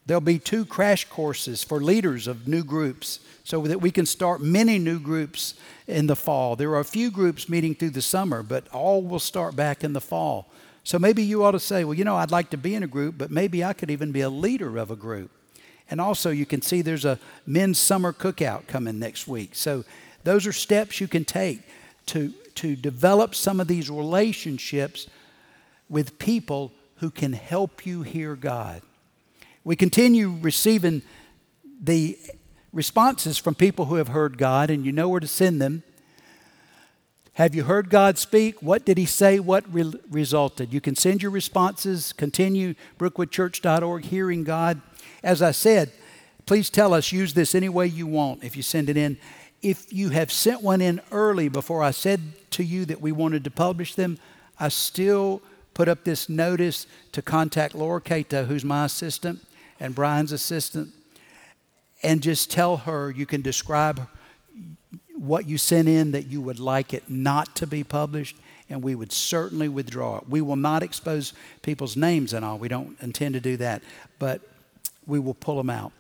There'll 0.06 0.22
be 0.22 0.40
two 0.40 0.66
crash 0.66 1.06
courses 1.06 1.64
for 1.64 1.82
leaders 1.82 2.28
of 2.28 2.48
new 2.48 2.64
groups 2.64 3.20
so 3.44 3.62
that 3.62 3.82
we 3.82 3.92
can 3.92 4.06
start 4.06 4.42
many 4.42 4.78
new 4.78 5.00
groups 5.00 5.56
in 5.88 6.08
the 6.08 6.16
fall. 6.16 6.56
There 6.56 6.72
are 6.72 6.80
a 6.80 6.86
few 6.86 7.12
groups 7.12 7.48
meeting 7.48 7.76
through 7.76 7.92
the 7.92 8.02
summer, 8.02 8.44
but 8.44 8.68
all 8.70 9.02
will 9.02 9.20
start 9.20 9.56
back 9.56 9.84
in 9.84 9.94
the 9.94 10.02
fall. 10.02 10.52
So 10.84 11.00
maybe 11.00 11.24
you 11.24 11.44
ought 11.44 11.52
to 11.52 11.60
say, 11.60 11.84
well, 11.84 11.96
you 11.96 12.04
know, 12.04 12.18
I'd 12.18 12.32
like 12.32 12.50
to 12.52 12.58
be 12.58 12.76
in 12.76 12.84
a 12.84 12.88
group, 12.88 13.18
but 13.18 13.32
maybe 13.32 13.64
I 13.64 13.74
could 13.74 13.90
even 13.90 14.12
be 14.12 14.22
a 14.22 14.30
leader 14.30 14.78
of 14.78 14.92
a 14.92 14.96
group. 14.96 15.32
And 15.90 16.02
also, 16.02 16.32
you 16.32 16.46
can 16.46 16.62
see 16.62 16.82
there's 16.82 17.06
a 17.06 17.20
men's 17.46 17.78
summer 17.78 18.12
cookout 18.12 18.68
coming 18.68 18.98
next 18.98 19.28
week. 19.28 19.54
So 19.54 19.84
those 20.24 20.48
are 20.48 20.54
steps 20.54 21.00
you 21.00 21.08
can 21.08 21.26
take 21.26 21.62
to, 22.08 22.34
to 22.56 22.76
develop 22.76 23.36
some 23.36 23.60
of 23.60 23.68
these 23.68 23.90
relationships 23.90 25.08
with 25.88 26.18
people 26.18 26.72
who 26.98 27.12
can 27.12 27.34
help 27.34 27.86
you 27.86 28.02
hear 28.02 28.36
God. 28.36 28.82
We 29.64 29.76
continue 29.76 30.36
receiving 30.42 31.02
the 31.82 32.18
responses 32.74 33.38
from 33.38 33.56
people 33.56 33.86
who 33.86 33.96
have 33.96 34.10
heard 34.10 34.38
God, 34.38 34.70
and 34.70 34.86
you 34.86 34.92
know 34.92 35.10
where 35.10 35.20
to 35.20 35.28
send 35.28 35.62
them. 35.62 35.84
Have 37.34 37.54
you 37.54 37.64
heard 37.64 37.90
God 37.90 38.18
speak? 38.18 38.62
What 38.62 38.86
did 38.86 38.98
He 38.98 39.06
say? 39.06 39.40
What 39.40 39.72
re- 39.74 39.94
resulted? 40.10 40.74
You 40.74 40.82
can 40.82 40.96
send 40.96 41.22
your 41.22 41.32
responses. 41.32 42.14
Continue 42.14 42.76
brookwoodchurch.org, 42.98 44.06
hearing 44.06 44.44
God. 44.44 44.82
As 45.26 45.42
I 45.42 45.52
said, 45.52 45.92
please 46.46 46.70
tell 46.70 46.94
us, 46.94 47.12
use 47.12 47.34
this 47.34 47.56
any 47.56 47.68
way 47.68 47.88
you 47.88 48.06
want 48.06 48.44
if 48.44 48.56
you 48.56 48.62
send 48.62 48.90
it 48.92 48.96
in. 48.96 49.18
If 49.64 49.92
you 49.92 50.10
have 50.10 50.32
sent 50.32 50.62
one 50.62 50.82
in 50.82 51.02
early 51.12 51.50
before 51.50 51.82
I 51.82 51.90
said 51.90 52.22
to 52.52 52.64
you 52.64 52.86
that 52.86 53.02
we 53.02 53.12
wanted 53.12 53.44
to 53.46 53.50
publish 53.50 53.96
them, 53.96 54.20
I 54.60 54.70
still 54.70 55.42
put 55.74 55.90
up 55.90 56.04
this 56.04 56.30
notice 56.30 56.86
to 57.12 57.24
contact 57.24 57.74
Laura 57.74 58.00
Cato, 58.00 58.46
who's 58.46 58.64
my 58.64 58.86
assistant 58.86 59.44
and 59.80 59.96
Brian's 59.96 60.32
assistant, 60.32 60.94
and 62.04 62.22
just 62.22 62.52
tell 62.52 62.78
her 62.78 63.10
you 63.10 63.26
can 63.26 63.42
describe 63.42 64.08
what 65.18 65.48
you 65.48 65.58
sent 65.58 65.88
in 65.88 66.12
that 66.12 66.28
you 66.28 66.40
would 66.40 66.60
like 66.60 66.94
it 66.94 67.10
not 67.10 67.56
to 67.56 67.66
be 67.66 67.84
published, 67.84 68.38
and 68.70 68.84
we 68.84 68.94
would 68.94 69.12
certainly 69.12 69.70
withdraw 69.70 70.18
it. 70.18 70.30
We 70.30 70.42
will 70.42 70.56
not 70.56 70.84
expose 70.84 71.34
people's 71.64 71.98
names 71.98 72.32
and 72.32 72.46
all. 72.46 72.60
We 72.60 72.68
don't 72.68 72.96
intend 73.02 73.34
to 73.34 73.40
do 73.40 73.58
that, 73.58 73.82
but 74.20 74.42
we 75.08 75.20
will 75.20 75.34
pull 75.34 75.58
them 75.58 75.70
out. 75.70 75.92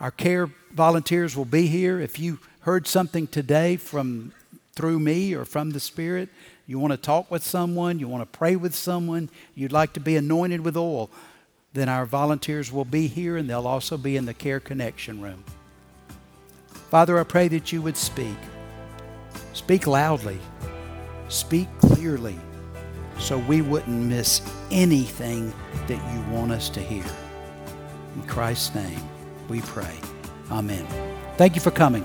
Our 0.00 0.10
care 0.10 0.50
volunteers 0.72 1.36
will 1.36 1.44
be 1.44 1.66
here. 1.66 2.00
If 2.00 2.18
you 2.18 2.40
heard 2.60 2.86
something 2.86 3.26
today 3.26 3.76
from 3.76 4.32
through 4.74 4.98
me 4.98 5.34
or 5.34 5.44
from 5.44 5.70
the 5.70 5.80
Spirit, 5.80 6.28
you 6.66 6.78
want 6.78 6.92
to 6.92 6.96
talk 6.96 7.30
with 7.30 7.42
someone, 7.42 7.98
you 7.98 8.08
want 8.08 8.22
to 8.22 8.38
pray 8.38 8.56
with 8.56 8.74
someone, 8.74 9.28
you'd 9.54 9.72
like 9.72 9.92
to 9.92 10.00
be 10.00 10.16
anointed 10.16 10.62
with 10.64 10.76
oil, 10.76 11.10
then 11.72 11.88
our 11.88 12.06
volunteers 12.06 12.72
will 12.72 12.84
be 12.84 13.06
here 13.06 13.36
and 13.36 13.48
they'll 13.48 13.66
also 13.66 13.96
be 13.96 14.16
in 14.16 14.26
the 14.26 14.34
Care 14.34 14.60
Connection 14.60 15.20
room. 15.20 15.44
Father, 16.90 17.18
I 17.18 17.24
pray 17.24 17.48
that 17.48 17.72
you 17.72 17.82
would 17.82 17.96
speak. 17.96 18.36
Speak 19.52 19.86
loudly. 19.86 20.38
Speak 21.28 21.68
clearly 21.78 22.38
so 23.22 23.38
we 23.38 23.62
wouldn't 23.62 24.02
miss 24.02 24.42
anything 24.70 25.54
that 25.86 26.12
you 26.12 26.34
want 26.34 26.50
us 26.50 26.68
to 26.70 26.80
hear. 26.80 27.04
In 28.16 28.22
Christ's 28.24 28.74
name, 28.74 29.00
we 29.48 29.60
pray. 29.60 29.94
Amen. 30.50 30.86
Thank 31.36 31.54
you 31.54 31.60
for 31.60 31.70
coming. 31.70 32.04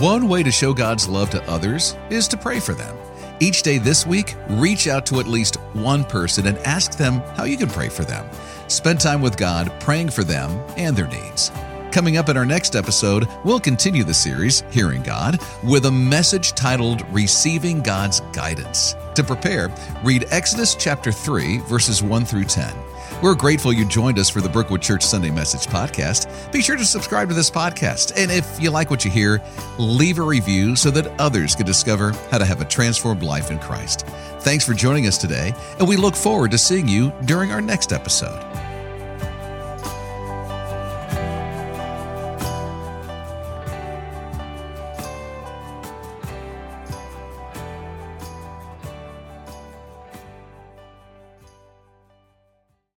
One 0.00 0.28
way 0.28 0.42
to 0.42 0.50
show 0.50 0.72
God's 0.72 1.08
love 1.08 1.30
to 1.30 1.42
others 1.48 1.96
is 2.08 2.26
to 2.28 2.36
pray 2.36 2.58
for 2.58 2.72
them. 2.72 2.96
Each 3.38 3.62
day 3.62 3.78
this 3.78 4.06
week, 4.06 4.34
reach 4.48 4.86
out 4.86 5.06
to 5.06 5.20
at 5.20 5.26
least 5.26 5.56
one 5.72 6.04
person 6.04 6.46
and 6.46 6.58
ask 6.58 6.98
them 6.98 7.20
how 7.36 7.44
you 7.44 7.56
can 7.56 7.68
pray 7.68 7.88
for 7.88 8.04
them. 8.04 8.28
Spend 8.68 9.00
time 9.00 9.22
with 9.22 9.36
God 9.36 9.72
praying 9.80 10.10
for 10.10 10.24
them 10.24 10.50
and 10.76 10.96
their 10.96 11.06
needs. 11.06 11.50
Coming 11.92 12.18
up 12.18 12.28
in 12.28 12.36
our 12.36 12.46
next 12.46 12.76
episode, 12.76 13.26
we'll 13.44 13.58
continue 13.58 14.04
the 14.04 14.14
series, 14.14 14.62
Hearing 14.70 15.02
God, 15.02 15.40
with 15.64 15.86
a 15.86 15.90
message 15.90 16.52
titled 16.52 17.04
Receiving 17.10 17.82
God's 17.82 18.20
Guidance. 18.32 18.94
To 19.16 19.24
prepare, 19.24 19.74
read 20.04 20.26
Exodus 20.30 20.76
chapter 20.76 21.10
3, 21.10 21.58
verses 21.58 22.00
1 22.00 22.24
through 22.24 22.44
10. 22.44 22.72
We're 23.20 23.34
grateful 23.34 23.72
you 23.72 23.84
joined 23.84 24.20
us 24.20 24.30
for 24.30 24.40
the 24.40 24.48
Brookwood 24.48 24.80
Church 24.80 25.02
Sunday 25.02 25.32
Message 25.32 25.66
Podcast. 25.66 26.52
Be 26.52 26.62
sure 26.62 26.76
to 26.76 26.84
subscribe 26.84 27.28
to 27.28 27.34
this 27.34 27.50
podcast. 27.50 28.12
And 28.16 28.30
if 28.30 28.60
you 28.60 28.70
like 28.70 28.88
what 28.88 29.04
you 29.04 29.10
hear, 29.10 29.42
leave 29.76 30.20
a 30.20 30.22
review 30.22 30.76
so 30.76 30.92
that 30.92 31.20
others 31.20 31.56
can 31.56 31.66
discover 31.66 32.12
how 32.30 32.38
to 32.38 32.44
have 32.44 32.60
a 32.60 32.66
transformed 32.66 33.24
life 33.24 33.50
in 33.50 33.58
Christ. 33.58 34.06
Thanks 34.42 34.64
for 34.64 34.74
joining 34.74 35.08
us 35.08 35.18
today, 35.18 35.52
and 35.80 35.88
we 35.88 35.96
look 35.96 36.14
forward 36.14 36.52
to 36.52 36.58
seeing 36.58 36.86
you 36.86 37.12
during 37.24 37.50
our 37.50 37.60
next 37.60 37.92
episode. 37.92 38.69